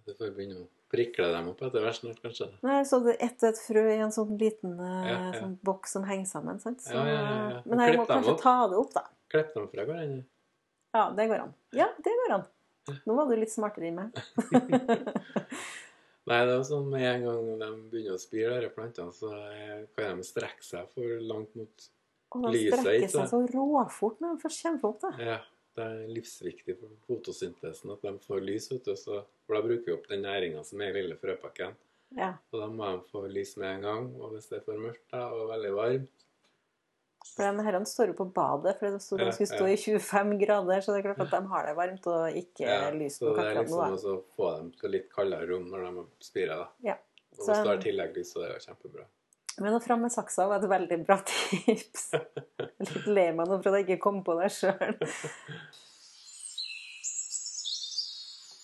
Du 0.06 0.14
får 0.14 0.34
begynne 0.36 0.60
å 0.64 0.68
prikle 0.90 1.28
dem 1.32 1.48
opp 1.52 1.60
etter 1.66 1.80
hvert 1.84 1.98
snart, 2.00 2.18
kanskje. 2.24 2.46
Nei, 2.66 2.80
så 2.88 2.94
det 3.04 3.14
ett 3.22 3.38
og 3.44 3.48
ett 3.52 3.60
frø 3.62 3.84
i 3.92 4.00
en 4.02 4.12
sånn 4.14 4.32
liten 4.40 4.72
uh, 4.80 4.86
Ja, 5.06 5.18
ja. 5.30 5.34
Sånn 5.38 5.54
boks 5.66 5.88
som 5.96 6.02
henger 6.08 6.26
sammen. 6.30 6.56
Sant? 6.62 6.80
Så, 6.84 6.94
Ja, 6.94 7.00
ja. 7.06 7.60
Men 7.64 7.78
jeg 7.86 7.98
må 8.00 8.04
kanskje 8.10 8.34
ta 8.42 8.56
det 8.70 8.76
opp, 8.80 8.92
da. 8.96 9.02
Klipp 9.30 9.50
dem 9.54 9.66
fra 9.70 9.82
hverandre. 9.86 10.22
Ja, 10.96 11.04
det 11.14 11.24
går 11.30 11.38
an. 11.44 11.52
Ja, 11.78 11.88
det 12.02 12.12
går 12.22 12.30
an. 12.40 12.44
Nå 13.06 13.12
var 13.14 13.24
du 13.30 13.34
litt 13.38 13.52
smartere 13.52 13.86
enn 13.90 13.98
meg. 14.00 14.08
Nei, 16.30 16.38
det 16.46 16.52
er 16.52 16.62
sånn 16.66 16.88
med 16.90 17.04
en 17.06 17.22
gang 17.26 17.46
de 17.60 17.68
begynner 17.90 18.16
å 18.16 18.20
spire, 18.20 18.58
disse 18.60 18.74
plantene, 18.74 19.12
så 19.14 19.30
eh, 19.50 19.78
kan 19.96 20.18
de 20.20 20.24
strekke 20.26 20.64
seg 20.66 20.82
for 20.94 21.06
langt 21.26 21.54
mot 21.58 21.70
lyset. 21.70 21.90
Og 22.38 22.44
de 22.54 22.60
strekker 22.74 23.10
seg 23.14 23.24
så 23.32 23.38
råfort 23.54 24.16
når 24.22 24.28
de 24.36 24.42
først 24.44 24.62
kommer 24.66 24.84
opp. 24.90 25.00
da. 25.06 25.10
Ja, 25.30 25.38
det 25.78 25.86
er 25.86 26.08
livsviktig 26.14 26.76
for 26.80 26.96
fotosyntesen 27.06 27.92
at 27.94 28.02
de 28.06 28.14
får 28.24 28.42
lys, 28.44 28.70
vet 28.72 28.88
du. 28.88 28.96
Så, 28.98 29.22
for 29.46 29.56
da 29.56 29.62
bruker 29.64 29.86
vi 29.86 29.94
opp 29.96 30.08
den 30.10 30.24
næringa 30.26 30.64
som 30.66 30.82
er 30.82 30.94
i 30.94 31.02
lille 31.02 31.18
frøpakken. 31.20 31.76
Ja. 32.16 32.32
Så 32.50 32.58
da 32.58 32.66
må 32.66 32.88
de 32.90 33.04
få 33.10 33.26
lys 33.30 33.54
med 33.60 33.76
en 33.76 33.86
gang. 33.86 34.08
Og 34.18 34.34
hvis 34.34 34.50
det 34.50 34.60
er 34.60 34.66
for 34.66 34.80
mørkt 34.82 35.06
da, 35.12 35.28
og 35.30 35.52
veldig 35.52 35.70
varmt 35.76 36.26
For 37.36 37.44
de 37.44 37.66
her 37.66 37.78
står 37.86 38.10
jo 38.10 38.16
på 38.18 38.26
badet, 38.34 38.74
for 38.80 38.90
de, 38.90 39.02
stod 39.04 39.22
de 39.22 39.30
skulle 39.36 39.52
stå 39.52 39.68
ja. 39.68 39.76
i 39.76 40.00
25 40.00 40.34
grader, 40.40 40.82
så 40.82 40.94
det 40.94 41.02
er 41.02 41.06
klart 41.10 41.22
at 41.26 41.36
de 41.36 41.52
har 41.52 41.68
det 41.68 41.76
varmt 41.78 42.10
og 42.10 42.40
ikke 42.42 42.66
ja, 42.66 42.90
lys 42.96 43.20
Så 43.20 43.34
det 43.36 43.46
er 43.46 43.60
liksom 43.60 43.94
også 44.00 44.16
å 44.16 44.24
få 44.34 44.50
dem 44.56 44.74
til 44.80 44.96
litt 44.96 45.08
kaldere 45.14 45.46
rom 45.52 45.70
når 45.70 45.86
de 45.86 46.04
spirer. 46.24 46.64
da. 46.64 46.90
Ja. 46.90 46.98
Og 47.38 47.46
hvis 47.46 47.62
du 47.62 47.70
har 47.70 47.80
tilleggslys, 47.84 48.34
så 48.34 48.42
det 48.42 48.48
er 48.48 48.56
det 48.56 48.60
jo 48.60 48.68
kjempebra. 48.72 49.06
Men 49.58 49.76
å 49.76 49.82
fram 49.82 50.04
med 50.04 50.12
saksa 50.14 50.46
var 50.48 50.62
et 50.62 50.70
veldig 50.70 50.98
bra 51.04 51.18
tips. 51.26 52.10
Litt 52.80 53.08
lei 53.10 53.30
meg 53.34 53.48
nå 53.50 53.58
for 53.58 53.72
at 53.72 53.80
jeg 53.80 53.88
ikke 53.88 54.04
kom 54.06 54.22
på 54.24 54.36
det 54.38 54.52
sjøl. 54.54 54.96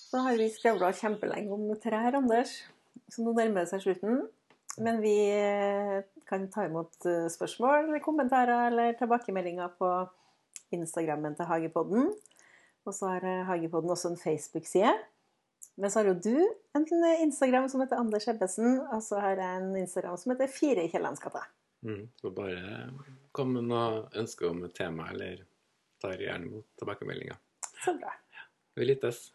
Så 0.06 0.22
har 0.22 0.38
vi 0.38 0.46
skravla 0.48 0.92
kjempelenge 0.96 1.52
om 1.52 1.66
trær, 1.82 2.14
Anders. 2.16 2.54
Så 3.12 3.24
nå 3.24 3.34
nærmer 3.36 3.64
det 3.64 3.72
seg 3.72 3.82
slutten. 3.82 4.22
Men 4.80 5.00
vi 5.02 5.14
eh, 5.32 5.98
kan 6.28 6.46
ta 6.52 6.66
imot 6.68 7.06
eh, 7.08 7.26
spørsmål, 7.32 7.88
eller 7.88 8.04
kommentarer 8.04 8.70
eller 8.70 8.96
tilbakemeldinger 8.98 9.72
på 9.80 9.90
Instagrammen 10.76 11.36
til 11.36 11.48
Hagepodden. 11.48 12.10
Og 12.86 12.94
så 12.94 13.10
har 13.14 13.26
eh, 13.26 13.44
Hagepodden 13.48 13.92
også 13.92 14.12
en 14.12 14.20
Facebook-side. 14.20 14.94
Men 15.76 15.90
så 15.92 16.00
har 16.00 16.06
jo 16.08 16.14
du 16.24 16.36
en 16.76 16.86
Instagram 17.20 17.68
som 17.68 17.82
heter 17.84 18.00
Anders 18.00 18.28
Ebbesen, 18.28 18.78
og 18.80 19.02
så 19.04 19.20
har 19.20 19.36
jeg 19.36 19.60
en 19.60 19.76
Instagram 19.76 20.16
som 20.16 20.32
heter 20.32 20.48
Fire 20.48 20.86
i 20.86 20.90
Kiellandsgata. 20.92 21.44
Mm. 21.84 22.08
Så 22.20 22.32
bare 22.32 22.88
kom 23.36 23.52
med 23.52 23.68
noe 23.68 24.06
ønske 24.16 24.48
om 24.48 24.64
et 24.64 24.74
tema, 24.76 25.10
eller 25.12 25.44
tar 26.00 26.16
gjerne 26.20 26.48
imot 26.48 26.68
tilbakemeldinger. 26.80 27.36
Så 27.84 27.96
bra. 28.00 28.16
Vi 28.76 28.88
lyttes. 28.88 29.26